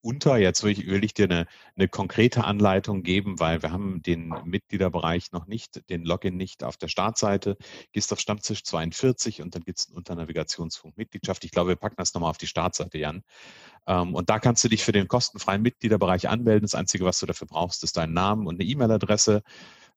unter. 0.01 0.37
Jetzt 0.37 0.63
will 0.63 0.71
ich, 0.71 0.87
will 0.87 1.03
ich 1.03 1.13
dir 1.13 1.25
eine, 1.25 1.47
eine 1.75 1.87
konkrete 1.87 2.43
Anleitung 2.43 3.03
geben, 3.03 3.39
weil 3.39 3.61
wir 3.61 3.71
haben 3.71 4.01
den 4.01 4.33
Mitgliederbereich 4.45 5.31
noch 5.31 5.47
nicht, 5.47 5.89
den 5.89 6.03
Login 6.03 6.37
nicht 6.37 6.63
auf 6.63 6.77
der 6.77 6.87
Startseite. 6.87 7.57
Gehst 7.91 8.13
auf 8.13 8.19
Stammtisch 8.19 8.63
42 8.63 9.41
und 9.41 9.55
dann 9.55 9.63
gibt 9.63 9.79
es 9.79 9.85
unter 9.85 10.15
Navigationspunkt 10.15 10.97
Mitgliedschaft. 10.97 11.43
Ich 11.43 11.51
glaube, 11.51 11.69
wir 11.69 11.75
packen 11.75 11.95
das 11.97 12.13
nochmal 12.13 12.29
auf 12.29 12.37
die 12.37 12.47
Startseite, 12.47 12.97
Jan. 12.97 13.23
Ähm, 13.87 14.15
und 14.15 14.29
da 14.29 14.39
kannst 14.39 14.63
du 14.63 14.69
dich 14.69 14.83
für 14.83 14.91
den 14.91 15.07
kostenfreien 15.07 15.61
Mitgliederbereich 15.61 16.29
anmelden. 16.29 16.63
Das 16.63 16.75
Einzige, 16.75 17.05
was 17.05 17.19
du 17.19 17.25
dafür 17.25 17.47
brauchst, 17.47 17.83
ist 17.83 17.97
dein 17.97 18.13
Namen 18.13 18.47
und 18.47 18.59
eine 18.59 18.69
E-Mail-Adresse 18.69 19.43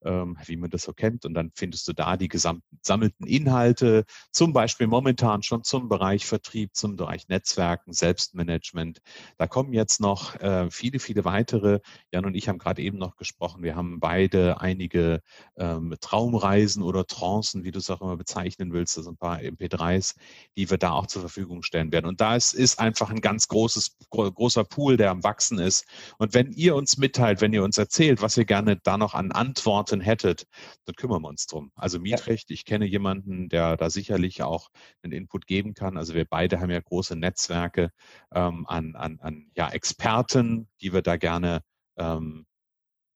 ähm, 0.05 0.37
wie 0.47 0.57
man 0.57 0.71
das 0.71 0.83
so 0.83 0.93
kennt. 0.93 1.25
Und 1.25 1.35
dann 1.35 1.51
findest 1.55 1.87
du 1.89 1.93
da 1.93 2.17
die 2.17 2.29
gesammelten 2.29 3.27
Inhalte, 3.27 4.05
zum 4.31 4.53
Beispiel 4.53 4.87
momentan 4.87 5.43
schon 5.43 5.65
zum 5.65 5.89
Bereich 5.89 6.27
Vertrieb, 6.27 6.75
zum 6.75 6.97
Bereich 6.97 7.29
Netzwerken, 7.29 7.93
Selbstmanagement. 7.93 9.01
Da 9.39 9.47
kommen 9.47 9.73
jetzt 9.73 10.01
noch 10.01 10.35
äh, 10.41 10.71
viele, 10.71 10.99
viele 10.99 11.25
weitere. 11.25 11.81
Jan 12.11 12.25
und 12.25 12.35
ich 12.35 12.49
haben 12.49 12.59
gerade 12.59 12.83
eben 12.83 12.99
noch 12.99 13.17
gesprochen. 13.17 13.63
Wir 13.63 13.77
haben 13.77 14.01
beide 14.01 14.61
einige 14.61 15.23
ähm, 15.57 15.95
Traumreisen 16.01 16.83
oder 16.83 17.07
Trancen, 17.07 17.65
wie 17.65 17.71
du 17.71 17.79
es 17.79 17.91
auch 17.91 18.01
immer 18.01 18.17
bezeichnen 18.17 18.73
willst, 18.73 18.97
also 18.99 19.11
ein 19.11 19.17
paar 19.17 19.39
MP3s, 19.39 20.17
die 20.57 20.71
wir 20.71 20.79
da 20.79 20.93
auch 20.93 21.07
zur 21.07 21.23
Verfügung 21.23 21.63
stellen 21.63 21.93
werden. 21.93 22.07
Und 22.07 22.21
da 22.21 22.37
ist, 22.37 22.53
ist 22.53 22.79
einfach 22.79 23.11
ein 23.11 23.21
ganz 23.21 23.49
großes, 23.49 23.97
großer 24.11 24.65
Pool, 24.65 24.97
der 24.97 25.11
am 25.11 25.25
Wachsen 25.25 25.59
ist. 25.59 25.85
Und 26.19 26.35
wenn 26.35 26.53
ihr 26.53 26.75
uns 26.75 26.97
mitteilt, 26.97 27.41
wenn 27.41 27.53
ihr 27.53 27.63
uns 27.63 27.79
erzählt, 27.79 28.23
was 28.23 28.37
ihr 28.37 28.45
gerne 28.45 28.77
da 28.77 28.99
noch 28.99 29.15
an 29.15 29.33
Antworten 29.33 29.92
Expertin 29.93 30.01
hättet, 30.01 30.47
dann 30.85 30.95
kümmern 30.95 31.23
wir 31.23 31.29
uns 31.29 31.47
drum. 31.47 31.71
Also 31.75 31.99
Mietrecht, 31.99 32.51
ich 32.51 32.65
kenne 32.65 32.87
jemanden, 32.87 33.49
der 33.49 33.77
da 33.77 33.91
sicherlich 33.91 34.43
auch 34.43 34.71
einen 35.03 35.13
Input 35.13 35.47
geben 35.47 35.75
kann. 35.75 35.97
Also 35.97 36.15
wir 36.15 36.25
beide 36.25 36.61
haben 36.61 36.71
ja 36.71 36.81
große 36.81 37.17
Netzwerke 37.17 37.91
ähm, 38.35 38.67
an, 38.67 38.97
an, 38.97 39.19
an 39.21 39.51
ja, 39.55 39.71
Experten, 39.71 40.69
die 40.81 40.93
wir 40.93 41.03
da 41.03 41.17
gerne 41.17 41.63
ähm, 41.97 42.47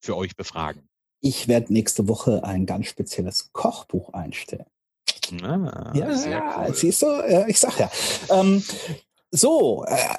für 0.00 0.16
euch 0.16 0.36
befragen. 0.36 0.88
Ich 1.20 1.48
werde 1.48 1.72
nächste 1.72 2.08
Woche 2.08 2.44
ein 2.44 2.66
ganz 2.66 2.86
spezielles 2.86 3.50
Kochbuch 3.52 4.12
einstellen. 4.12 4.66
Ah, 5.42 5.92
ja, 5.94 6.66
cool. 6.66 6.74
siehst 6.74 7.02
du, 7.02 7.06
äh, 7.06 7.50
ich 7.50 7.58
sag 7.58 7.80
ja. 7.80 7.90
Ähm, 8.30 8.62
so, 9.32 9.84
äh, 9.84 10.14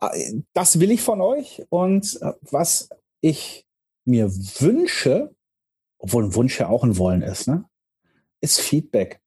äh, 0.00 0.42
das 0.54 0.80
will 0.80 0.92
ich 0.92 1.02
von 1.02 1.20
euch 1.20 1.62
und 1.68 2.18
äh, 2.22 2.32
was 2.40 2.88
ich 3.20 3.66
mir 4.06 4.30
wünsche, 4.60 5.34
obwohl 6.00 6.24
ein 6.24 6.34
Wunsch 6.34 6.58
ja 6.58 6.68
auch 6.68 6.82
ein 6.82 6.98
Wollen 6.98 7.22
ist, 7.22 7.46
ne? 7.46 7.64
ist 8.40 8.60
Feedback. 8.60 9.20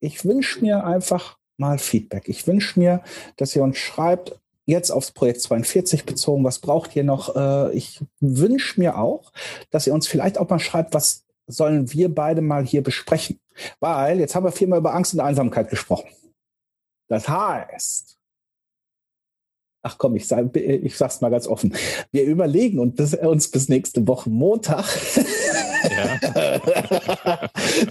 Ich 0.00 0.24
wünsche 0.24 0.60
mir 0.60 0.84
einfach 0.84 1.38
mal 1.56 1.78
Feedback. 1.78 2.28
Ich 2.28 2.46
wünsche 2.46 2.78
mir, 2.78 3.02
dass 3.36 3.54
ihr 3.56 3.62
uns 3.62 3.78
schreibt, 3.78 4.38
jetzt 4.66 4.90
aufs 4.90 5.12
Projekt 5.12 5.40
42 5.40 6.04
bezogen, 6.04 6.44
was 6.44 6.58
braucht 6.58 6.94
ihr 6.94 7.04
noch? 7.04 7.34
Äh, 7.34 7.72
ich 7.72 8.00
wünsche 8.20 8.78
mir 8.78 8.98
auch, 8.98 9.32
dass 9.70 9.86
ihr 9.86 9.94
uns 9.94 10.06
vielleicht 10.06 10.36
auch 10.36 10.48
mal 10.48 10.58
schreibt, 10.58 10.94
was 10.94 11.24
sollen 11.46 11.90
wir 11.92 12.14
beide 12.14 12.42
mal 12.42 12.66
hier 12.66 12.82
besprechen? 12.82 13.40
Weil 13.80 14.20
jetzt 14.20 14.34
haben 14.34 14.44
wir 14.44 14.52
viermal 14.52 14.80
über 14.80 14.94
Angst 14.94 15.14
und 15.14 15.20
Einsamkeit 15.20 15.70
gesprochen. 15.70 16.10
Das 17.08 17.28
heißt, 17.28 18.17
Ach 19.82 19.96
komm, 19.96 20.16
ich, 20.16 20.26
sag, 20.26 20.54
ich 20.56 20.96
sag's 20.96 21.20
mal 21.20 21.30
ganz 21.30 21.46
offen. 21.46 21.74
Wir 22.10 22.24
überlegen 22.24 22.78
und 22.78 22.96
bis, 22.96 23.14
uns 23.14 23.50
bis 23.50 23.68
nächste 23.68 24.06
Woche 24.06 24.28
Montag. 24.28 24.84
Ja. 25.96 26.18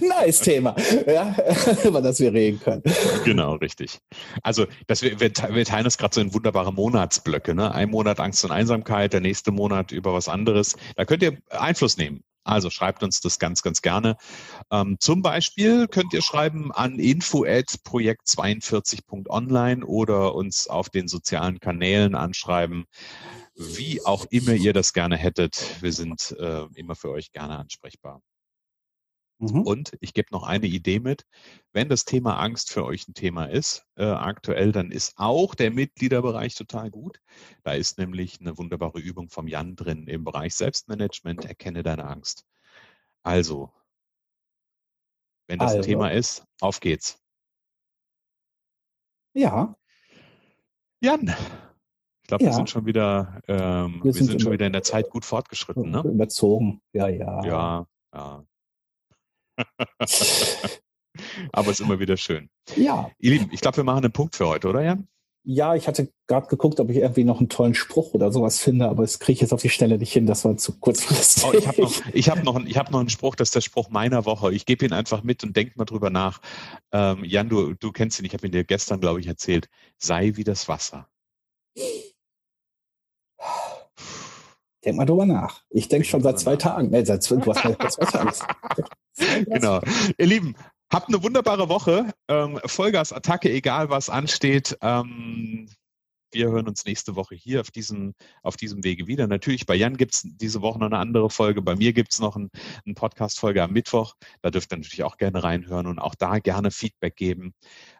nice 0.00 0.40
Thema, 0.40 0.76
ja, 1.06 1.34
über 1.84 2.02
das 2.02 2.20
wir 2.20 2.32
reden 2.32 2.60
können. 2.60 2.82
Genau, 3.24 3.54
richtig. 3.54 3.98
Also 4.42 4.66
das, 4.86 5.02
wir, 5.02 5.18
wir 5.18 5.32
teilen 5.32 5.84
das 5.84 5.96
gerade 5.96 6.14
so 6.14 6.20
in 6.20 6.34
wunderbare 6.34 6.72
Monatsblöcke. 6.72 7.54
Ne? 7.54 7.74
Ein 7.74 7.90
Monat 7.90 8.20
Angst 8.20 8.44
und 8.44 8.50
Einsamkeit, 8.50 9.12
der 9.12 9.20
nächste 9.20 9.52
Monat 9.52 9.92
über 9.92 10.12
was 10.12 10.28
anderes. 10.28 10.76
Da 10.96 11.04
könnt 11.04 11.22
ihr 11.22 11.38
Einfluss 11.50 11.96
nehmen. 11.96 12.22
Also 12.48 12.70
schreibt 12.70 13.02
uns 13.02 13.20
das 13.20 13.38
ganz, 13.38 13.60
ganz 13.62 13.82
gerne. 13.82 14.16
Ähm, 14.70 14.96
zum 15.00 15.20
Beispiel 15.20 15.86
könnt 15.86 16.14
ihr 16.14 16.22
schreiben 16.22 16.72
an 16.72 16.98
info@projekt42.online 16.98 19.84
oder 19.84 20.34
uns 20.34 20.66
auf 20.66 20.88
den 20.88 21.08
sozialen 21.08 21.60
Kanälen 21.60 22.14
anschreiben, 22.14 22.86
wie 23.54 24.02
auch 24.02 24.24
immer 24.30 24.54
ihr 24.54 24.72
das 24.72 24.94
gerne 24.94 25.18
hättet. 25.18 25.82
Wir 25.82 25.92
sind 25.92 26.34
äh, 26.38 26.64
immer 26.74 26.96
für 26.96 27.10
euch 27.10 27.32
gerne 27.32 27.58
ansprechbar. 27.58 28.22
Mhm. 29.38 29.62
Und 29.62 29.92
ich 30.00 30.14
gebe 30.14 30.28
noch 30.32 30.42
eine 30.42 30.66
Idee 30.66 30.98
mit. 30.98 31.24
Wenn 31.72 31.88
das 31.88 32.04
Thema 32.04 32.38
Angst 32.38 32.72
für 32.72 32.84
euch 32.84 33.06
ein 33.08 33.14
Thema 33.14 33.46
ist, 33.46 33.86
äh, 33.96 34.04
aktuell, 34.04 34.72
dann 34.72 34.90
ist 34.90 35.14
auch 35.16 35.54
der 35.54 35.70
Mitgliederbereich 35.70 36.54
total 36.54 36.90
gut. 36.90 37.20
Da 37.62 37.72
ist 37.72 37.98
nämlich 37.98 38.40
eine 38.40 38.58
wunderbare 38.58 38.98
Übung 38.98 39.30
vom 39.30 39.46
Jan 39.46 39.76
drin 39.76 40.08
im 40.08 40.24
Bereich 40.24 40.54
Selbstmanagement. 40.54 41.44
Erkenne 41.44 41.82
deine 41.82 42.04
Angst. 42.04 42.44
Also, 43.22 43.70
wenn 45.46 45.58
das 45.58 45.72
also. 45.72 45.78
ein 45.78 45.84
Thema 45.84 46.12
ist, 46.12 46.44
auf 46.60 46.80
geht's. 46.80 47.22
Ja. 49.34 49.76
Jan, 51.00 51.28
ich 52.22 52.28
glaube, 52.28 52.44
ja. 52.44 52.50
wir 52.50 52.54
sind 52.54 52.70
schon 52.70 52.86
wieder, 52.86 53.40
ähm, 53.46 53.96
wir, 53.98 54.04
wir, 54.04 54.12
sind, 54.12 54.26
sind 54.26 54.42
schon 54.42 54.52
wieder 54.52 54.66
in 54.66 54.72
der 54.72 54.82
Zeit 54.82 55.10
gut 55.10 55.24
fortgeschritten, 55.24 55.90
ne? 55.90 56.02
Überzogen, 56.04 56.82
ja, 56.92 57.08
ja. 57.08 57.44
Ja, 57.44 57.86
ja. 58.12 58.44
Aber 61.52 61.70
es 61.70 61.80
ist 61.80 61.86
immer 61.86 61.98
wieder 61.98 62.16
schön. 62.16 62.48
Ja. 62.76 63.10
Ihr 63.18 63.32
Lieben, 63.32 63.50
ich 63.52 63.60
glaube, 63.60 63.78
wir 63.78 63.84
machen 63.84 64.04
einen 64.04 64.12
Punkt 64.12 64.36
für 64.36 64.48
heute, 64.48 64.68
oder 64.68 64.82
Jan? 64.82 65.08
Ja, 65.50 65.74
ich 65.74 65.88
hatte 65.88 66.12
gerade 66.26 66.46
geguckt, 66.48 66.78
ob 66.78 66.90
ich 66.90 66.98
irgendwie 66.98 67.24
noch 67.24 67.38
einen 67.38 67.48
tollen 67.48 67.74
Spruch 67.74 68.12
oder 68.12 68.30
sowas 68.30 68.60
finde, 68.60 68.86
aber 68.88 69.02
das 69.02 69.18
kriege 69.18 69.32
ich 69.32 69.40
jetzt 69.40 69.54
auf 69.54 69.62
die 69.62 69.70
Stelle 69.70 69.96
nicht 69.96 70.12
hin, 70.12 70.26
das 70.26 70.44
war 70.44 70.56
zu 70.58 70.78
kurzfristig. 70.78 71.44
Oh, 71.44 71.54
ich 71.54 71.66
habe 71.66 71.80
noch, 71.80 72.02
ich 72.12 72.28
hab 72.28 72.44
noch, 72.44 72.76
hab 72.76 72.90
noch 72.90 73.00
einen 73.00 73.08
Spruch, 73.08 73.34
das 73.34 73.48
ist 73.48 73.54
der 73.54 73.60
Spruch 73.62 73.88
meiner 73.88 74.26
Woche. 74.26 74.52
Ich 74.52 74.66
gebe 74.66 74.84
ihn 74.84 74.92
einfach 74.92 75.22
mit 75.22 75.44
und 75.44 75.56
denk 75.56 75.76
mal 75.76 75.86
drüber 75.86 76.10
nach. 76.10 76.40
Ähm, 76.92 77.24
Jan, 77.24 77.48
du, 77.48 77.72
du 77.72 77.92
kennst 77.92 78.18
ihn, 78.18 78.26
ich 78.26 78.34
habe 78.34 78.46
ihn 78.46 78.52
dir 78.52 78.64
gestern, 78.64 79.00
glaube 79.00 79.20
ich, 79.20 79.26
erzählt. 79.26 79.68
Sei 79.96 80.32
wie 80.34 80.44
das 80.44 80.68
Wasser. 80.68 81.08
Denk 84.84 84.96
mal 84.96 85.06
drüber 85.06 85.26
nach. 85.26 85.62
Ich 85.70 85.88
denke 85.88 86.06
schon 86.06 86.22
seit 86.22 86.38
zwei 86.38 86.56
Tagen. 86.56 86.90
Nee, 86.90 87.04
seit 87.04 87.22
zwei, 87.22 87.36
du 87.36 87.52
hast 87.52 87.64
mal 87.64 87.90
zwei 87.90 88.04
Tagen. 88.04 88.32
genau. 89.46 89.80
Ihr 90.16 90.26
Lieben, 90.26 90.54
habt 90.92 91.08
eine 91.08 91.22
wunderbare 91.22 91.68
Woche. 91.68 92.12
Ähm, 92.28 92.60
Vollgas, 92.64 93.12
Attacke, 93.12 93.50
egal 93.50 93.90
was 93.90 94.08
ansteht. 94.08 94.78
Ähm, 94.80 95.68
wir 96.30 96.50
hören 96.50 96.68
uns 96.68 96.84
nächste 96.84 97.16
Woche 97.16 97.34
hier 97.34 97.60
auf 97.60 97.70
diesem, 97.70 98.14
auf 98.42 98.56
diesem 98.56 98.84
Wege 98.84 99.06
wieder. 99.06 99.26
Natürlich, 99.26 99.66
bei 99.66 99.74
Jan 99.74 99.96
gibt 99.96 100.14
es 100.14 100.22
diese 100.24 100.60
Woche 100.60 100.78
noch 100.78 100.86
eine 100.86 100.98
andere 100.98 101.30
Folge. 101.30 101.62
Bei 101.62 101.74
mir 101.74 101.92
gibt 101.92 102.12
es 102.12 102.20
noch 102.20 102.36
ein, 102.36 102.50
eine 102.84 102.94
Podcast-Folge 102.94 103.62
am 103.62 103.72
Mittwoch. 103.72 104.14
Da 104.42 104.50
dürft 104.50 104.72
ihr 104.72 104.76
natürlich 104.76 105.04
auch 105.04 105.16
gerne 105.16 105.42
reinhören 105.42 105.86
und 105.86 105.98
auch 105.98 106.14
da 106.14 106.38
gerne 106.38 106.70
Feedback 106.70 107.16
geben. 107.16 107.54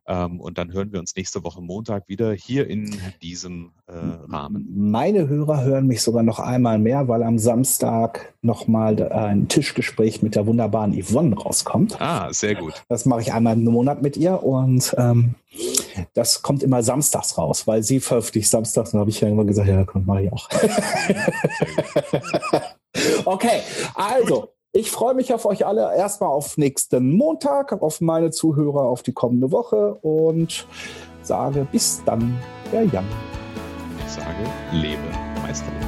Ähm, 0.08 0.40
und 0.40 0.56
dann 0.56 0.72
hören 0.72 0.90
wir 0.90 1.00
uns 1.00 1.14
nächste 1.14 1.44
Woche 1.44 1.60
Montag 1.60 2.08
wieder 2.08 2.32
hier 2.32 2.66
in 2.66 2.98
diesem 3.20 3.72
äh, 3.86 3.92
Rahmen. 3.92 4.66
Meine 4.74 5.28
Hörer 5.28 5.62
hören 5.62 5.86
mich 5.86 6.00
sogar 6.00 6.22
noch 6.22 6.38
einmal 6.38 6.78
mehr, 6.78 7.08
weil 7.08 7.22
am 7.22 7.38
Samstag 7.38 8.32
nochmal 8.40 9.12
ein 9.12 9.48
Tischgespräch 9.48 10.22
mit 10.22 10.34
der 10.34 10.46
wunderbaren 10.46 10.98
Yvonne 10.98 11.36
rauskommt. 11.36 12.00
Ah, 12.00 12.32
sehr 12.32 12.54
gut. 12.54 12.86
Das 12.88 13.04
mache 13.04 13.20
ich 13.20 13.34
einmal 13.34 13.54
im 13.54 13.64
Monat 13.64 14.00
mit 14.00 14.16
ihr 14.16 14.42
und 14.42 14.94
ähm, 14.96 15.34
das 16.14 16.40
kommt 16.40 16.62
immer 16.62 16.82
samstags 16.82 17.36
raus, 17.36 17.66
weil 17.66 17.82
sie 17.82 18.00
veröffentlicht 18.00 18.48
samstags. 18.48 18.92
Dann 18.92 19.00
habe 19.00 19.10
ich 19.10 19.20
ja 19.20 19.28
immer 19.28 19.44
gesagt, 19.44 19.68
ja, 19.68 19.84
komm, 19.84 20.06
mache 20.06 20.22
ich 20.22 20.32
auch. 20.32 20.48
okay, 23.26 23.60
also. 23.94 24.48
Ich 24.72 24.90
freue 24.90 25.14
mich 25.14 25.32
auf 25.32 25.46
euch 25.46 25.64
alle. 25.64 25.96
Erstmal 25.96 26.28
auf 26.28 26.58
nächsten 26.58 27.16
Montag, 27.16 27.72
auf 27.80 28.02
meine 28.02 28.30
Zuhörer, 28.30 28.82
auf 28.82 29.02
die 29.02 29.12
kommende 29.12 29.50
Woche 29.50 29.94
und 30.02 30.66
sage 31.22 31.66
bis 31.72 32.02
dann, 32.04 32.38
der 32.70 32.84
Jan. 32.84 33.06
Ich 34.04 34.12
sage, 34.12 34.44
lebe, 34.72 34.98
Meisterleben. 35.42 35.87